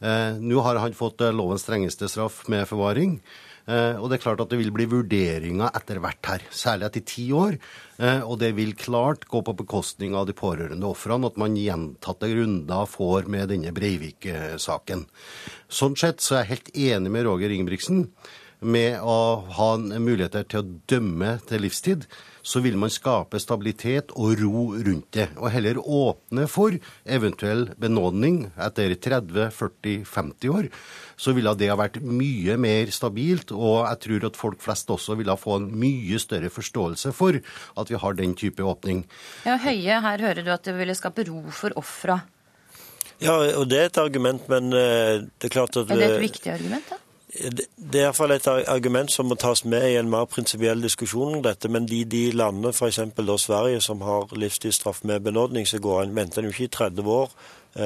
[0.00, 3.18] Eh, Nå har han fått eh, lovens strengeste straff med forvaring.
[3.66, 7.04] Eh, og det er klart at det vil bli vurderinger etter hvert her, særlig etter
[7.06, 7.58] ti år.
[8.00, 12.30] Eh, og det vil klart gå på bekostning av de pårørende ofrene at man gjentatte
[12.32, 15.06] runder får med denne Breivik-saken.
[15.68, 18.06] Sånn sett så er jeg helt enig med Roger Ingebrigtsen
[18.60, 19.20] med å
[19.56, 22.04] ha muligheter til å dømme til livstid
[22.42, 25.28] så vil man skape stabilitet og ro rundt det.
[25.38, 30.70] Og heller åpne for eventuell benådning etter 30-40-50 år.
[31.20, 35.18] Så ville det ha vært mye mer stabilt, og jeg tror at folk flest også
[35.20, 39.04] ville få en mye større forståelse for at vi har den type åpning.
[39.44, 42.22] Ja, Høie, her hører du at det ville skape ro for ofra.
[43.20, 46.22] Ja, og det er et argument, men eh, det er klart at Er det et
[46.24, 46.96] viktig argument, da?
[47.30, 51.44] Det er iallfall et argument som må tas med i en mer prinsipiell diskusjon om
[51.44, 51.70] dette.
[51.70, 52.98] Men de, de landene, f.eks.
[53.38, 57.10] Sverige, som har livstidsstraff med benådning, så går en, venter en jo ikke i 30
[57.14, 57.30] år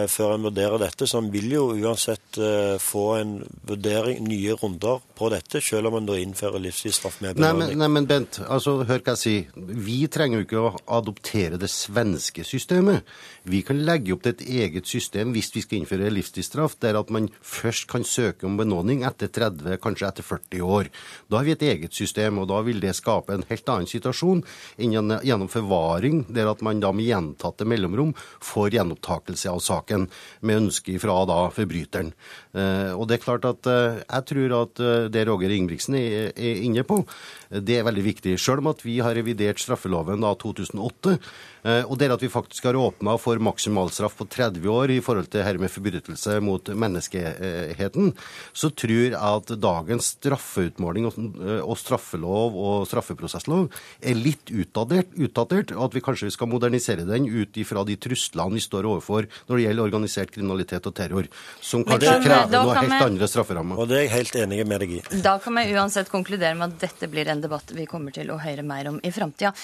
[0.09, 1.07] før en vurderer dette.
[1.07, 3.35] Så en vil jo uansett eh, få en
[3.69, 7.75] vurdering, nye runder på dette, selv om en da innfører livstidsstraff med benådning.
[7.75, 9.67] Nei, nei, men Bent, altså, hør hva jeg sier.
[9.85, 13.05] Vi trenger jo ikke å adoptere det svenske systemet.
[13.45, 17.13] Vi kan legge opp til et eget system hvis vi skal innføre livstidsstraff, der at
[17.15, 20.91] man først kan søke om benådning etter 30, kanskje etter 40 år.
[21.29, 24.41] Da har vi et eget system, og da vil det skape en helt annen situasjon
[24.81, 30.09] enn gjennom forvaring, der at man da med gjentatte mellomrom får gjenopptakelse av saken saken
[30.47, 32.13] med ønske fra da forbryteren.
[32.55, 36.33] Eh, og det er klart at eh, Jeg tror at eh, det Roger Ingebrigtsen er
[36.39, 37.03] inne på,
[37.51, 38.39] det er veldig viktig.
[38.41, 41.19] Selv om at vi har revidert straffeloven da 2008,
[41.65, 45.45] og det at vi faktisk har åpna for maksimalstraff på 30 år i forhold til
[45.47, 48.13] her med forbrytelse mot menneskeheten,
[48.53, 53.71] så tror jeg at dagens straffeutmåling og straffelov og straffeprosesslov
[54.05, 58.59] er litt utdatert, utdatert og at vi kanskje skal modernisere den ut ifra de truslene
[58.59, 61.29] vi står overfor når det gjelder organisert kriminalitet og terror,
[61.65, 63.01] som kanskje krever noe helt vi...
[63.09, 63.81] andre strafferammer.
[63.81, 65.01] Og det er jeg helt enig med deg i.
[65.25, 68.39] Da kan vi uansett konkludere med at dette blir en debatt vi kommer til å
[68.43, 69.55] høre mer om i framtida.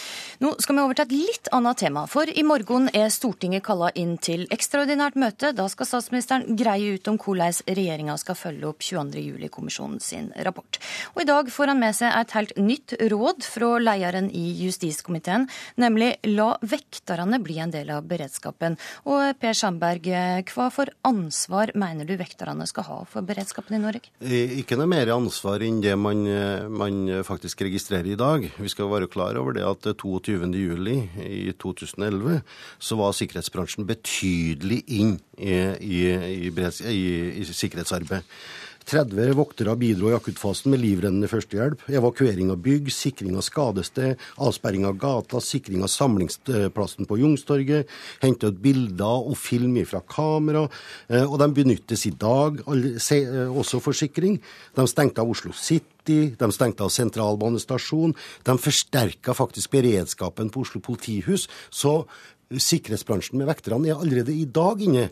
[0.41, 1.90] Nå skal vi over til et litt annet tema.
[2.11, 5.51] For i morgen er Stortinget kalla inn til ekstraordinært møte.
[5.57, 10.79] Da skal statsministeren greie ut om hvordan regjeringa skal følge opp 22.07-kommisjonen sin rapport.
[11.15, 15.49] Og i dag får han med seg et helt nytt råd fra lederen i justiskomiteen,
[15.81, 18.79] nemlig la vekterne bli en del av beredskapen.
[19.11, 20.07] Og Per Sandberg,
[20.53, 24.13] hva for ansvar mener du vekterne skal ha for beredskapen i Norge?
[24.61, 26.23] Ikke noe mer ansvar enn det man,
[26.71, 28.47] man faktisk registrerer i dag.
[28.57, 31.51] Vi skal være klar over det at 22.07 i
[31.81, 32.41] 2011
[32.79, 36.01] så var sikkerhetsbransjen betydelig inn i, i,
[36.51, 37.01] i,
[37.41, 38.27] i sikkerhetsarbeid.
[38.91, 44.87] 30 voktere bidro i akuttfasen med livrennende førstehjelp, evakuering av bygg, sikring av skadested, avsperring
[44.89, 47.91] av gata, sikring av samlingsplassen på Jungstorget,
[48.25, 50.65] hente ut bilder og film fra kamera.
[51.07, 54.41] Eh, og de benyttes i dag eh, også for sikring.
[54.75, 58.17] De stengte av Oslo City, de stengte av sentralbanestasjon.
[58.49, 61.47] De forsterka faktisk beredskapen på Oslo politihus.
[61.71, 62.01] Så
[62.51, 65.11] sikkerhetsbransjen med vekterne er allerede i dag inne.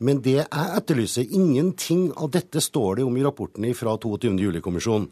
[0.00, 4.32] Men det jeg etterlyser, ingenting av dette står det om i rapporten fra 22.
[4.40, 5.10] juli-kommisjonen.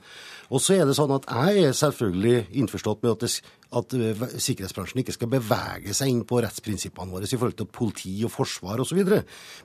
[0.49, 4.23] Og så er det sånn at jeg er selvfølgelig innforstått med at, det, at eh,
[4.41, 8.81] sikkerhetsbransjen ikke skal bevege seg inn på rettsprinsippene våre i forhold til politi og forsvar
[8.81, 9.03] osv.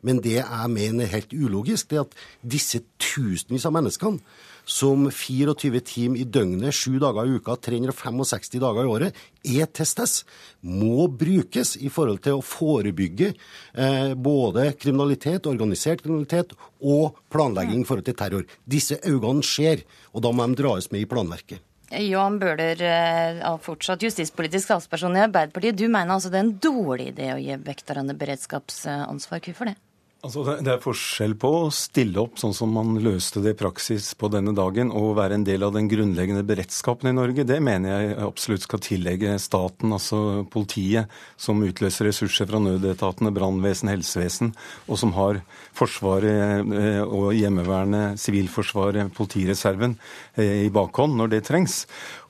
[0.03, 4.19] Men det jeg mener er helt ulogisk, det er at disse tusenvis av menneskene
[4.65, 10.23] som 24 timer i døgnet, sju dager i uka, 365 dager i året, er testes,
[10.61, 17.87] må brukes i forhold til å forebygge eh, både kriminalitet, organisert kriminalitet og planlegging i
[17.87, 18.47] forhold til terror.
[18.63, 19.83] Disse øynene skjer,
[20.13, 21.63] og da må de dras med i planverket.
[21.93, 25.77] Jan Bøhler, eh, fortsatt justispolitisk talsperson i Arbeiderpartiet.
[25.77, 29.43] Du mener altså det er en dårlig idé å gi vekterne beredskapsansvar.
[29.43, 29.75] Hvorfor det?
[30.23, 34.13] Altså, det er forskjell på å stille opp sånn som man løste det i praksis
[34.15, 37.43] på denne dagen, og være en del av den grunnleggende beredskapen i Norge.
[37.43, 43.91] Det mener jeg absolutt skal tillegge staten, altså politiet, som utløser ressurser fra nødetatene, brannvesen,
[43.91, 44.53] helsevesen,
[44.87, 45.41] og som har
[45.75, 49.97] Forsvaret eh, og Hjemmevernet, Sivilforsvaret, politireserven
[50.37, 51.81] eh, i bakhånd når det trengs.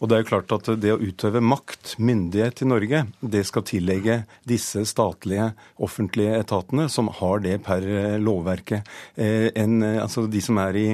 [0.01, 3.67] Og det er jo klart at det å utøve makt, myndighet i Norge, det skal
[3.69, 8.89] tillegge disse statlige, offentlige etatene, som har det per eh, lovverket.
[9.15, 10.87] En, altså de som er i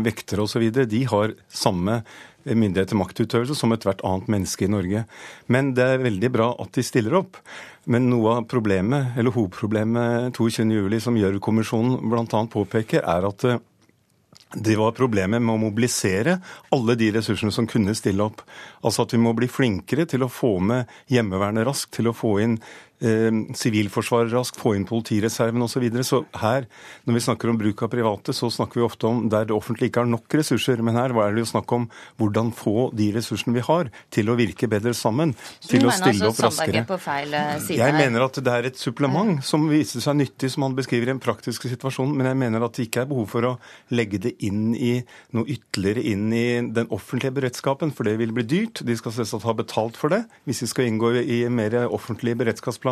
[0.00, 2.00] vektere osv., de har samme
[2.44, 5.04] myndighet til maktutøvelse som ethvert annet menneske i Norge.
[5.52, 7.40] Men det er veldig bra at de stiller opp.
[7.90, 12.44] Men noe av problemet, eller hovedproblemet 22.07, som Gjørv-kommisjonen bl.a.
[12.52, 13.60] påpeker, er at eh,
[14.50, 16.40] det var problemet med å mobilisere
[16.74, 18.42] alle de ressursene som kunne stille opp.
[18.82, 22.34] Altså at vi må bli flinkere til å få med Hjemmevernet raskt, til å få
[22.42, 22.56] inn
[23.00, 25.70] eh, raskt, få inn politireserven osv.
[25.70, 26.04] Så, videre.
[26.04, 26.66] så her,
[27.06, 29.90] når vi snakker om bruk av private, så snakker vi ofte om der det offentlige
[29.90, 30.82] ikke har nok ressurser.
[30.82, 31.88] Men her er det jo snakk om
[32.20, 35.34] hvordan få de ressursene vi har, til å virke bedre sammen.
[35.64, 36.84] Til å stille altså opp raskere.
[37.40, 41.10] Eh, jeg mener at det er et supplement som viser seg nyttig, som han beskriver
[41.10, 42.12] i en praktisk situasjon.
[42.16, 43.54] Men jeg mener at det ikke er behov for å
[43.94, 44.98] legge det inn i
[45.36, 48.84] noe ytterligere inn i den offentlige beredskapen, for det vil bli dyrt.
[48.86, 52.89] De skal selvsagt ha betalt for det hvis de skal inngå i mer offentlige beredskapsplaner.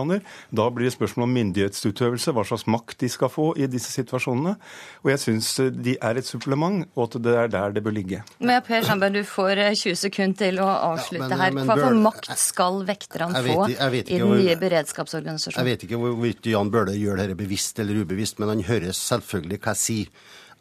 [0.54, 4.56] Da blir det spørsmål om myndighetsutøvelse, hva slags makt de skal få i disse situasjonene.
[5.04, 8.22] Og jeg syns de er et supplement, og at det er der det bør ligge.
[8.40, 11.64] Men Per Sandberg, du får 20 eh, sekunder til å avslutte Ja, men- her.
[11.68, 15.66] Hva for makt skal vekterne Jeg vet få jeg vet i ikke den hvor- beredskapsorganisasjonen?
[15.66, 19.58] Jeg vet ikke hvorvidt Jan Bøhler gjør dette bevisst eller ubevisst, men han hører selvfølgelig
[19.60, 20.06] hva jeg sier.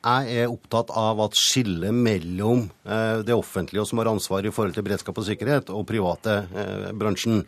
[0.05, 4.75] Jeg er opptatt av at skillet mellom eh, det offentlige, som har ansvar i forhold
[4.77, 7.41] til beredskap og sikkerhet, og private eh, bransjen.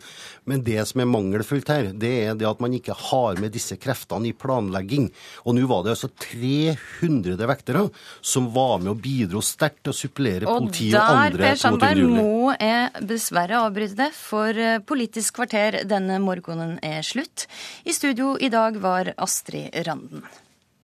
[0.50, 3.78] Men det som er mangelfullt her, det er det at man ikke har med disse
[3.80, 5.08] kreftene i planlegging.
[5.46, 7.86] Og nå var det altså 300 vektere
[8.20, 12.04] som var med og bidro sterkt til å supplere Og politiet og der, Per Sandberg,
[12.18, 17.46] må jeg dessverre avbryte det, for eh, Politisk kvarter denne morgenen er slutt.
[17.86, 20.26] I studio i dag var Astrid Randen.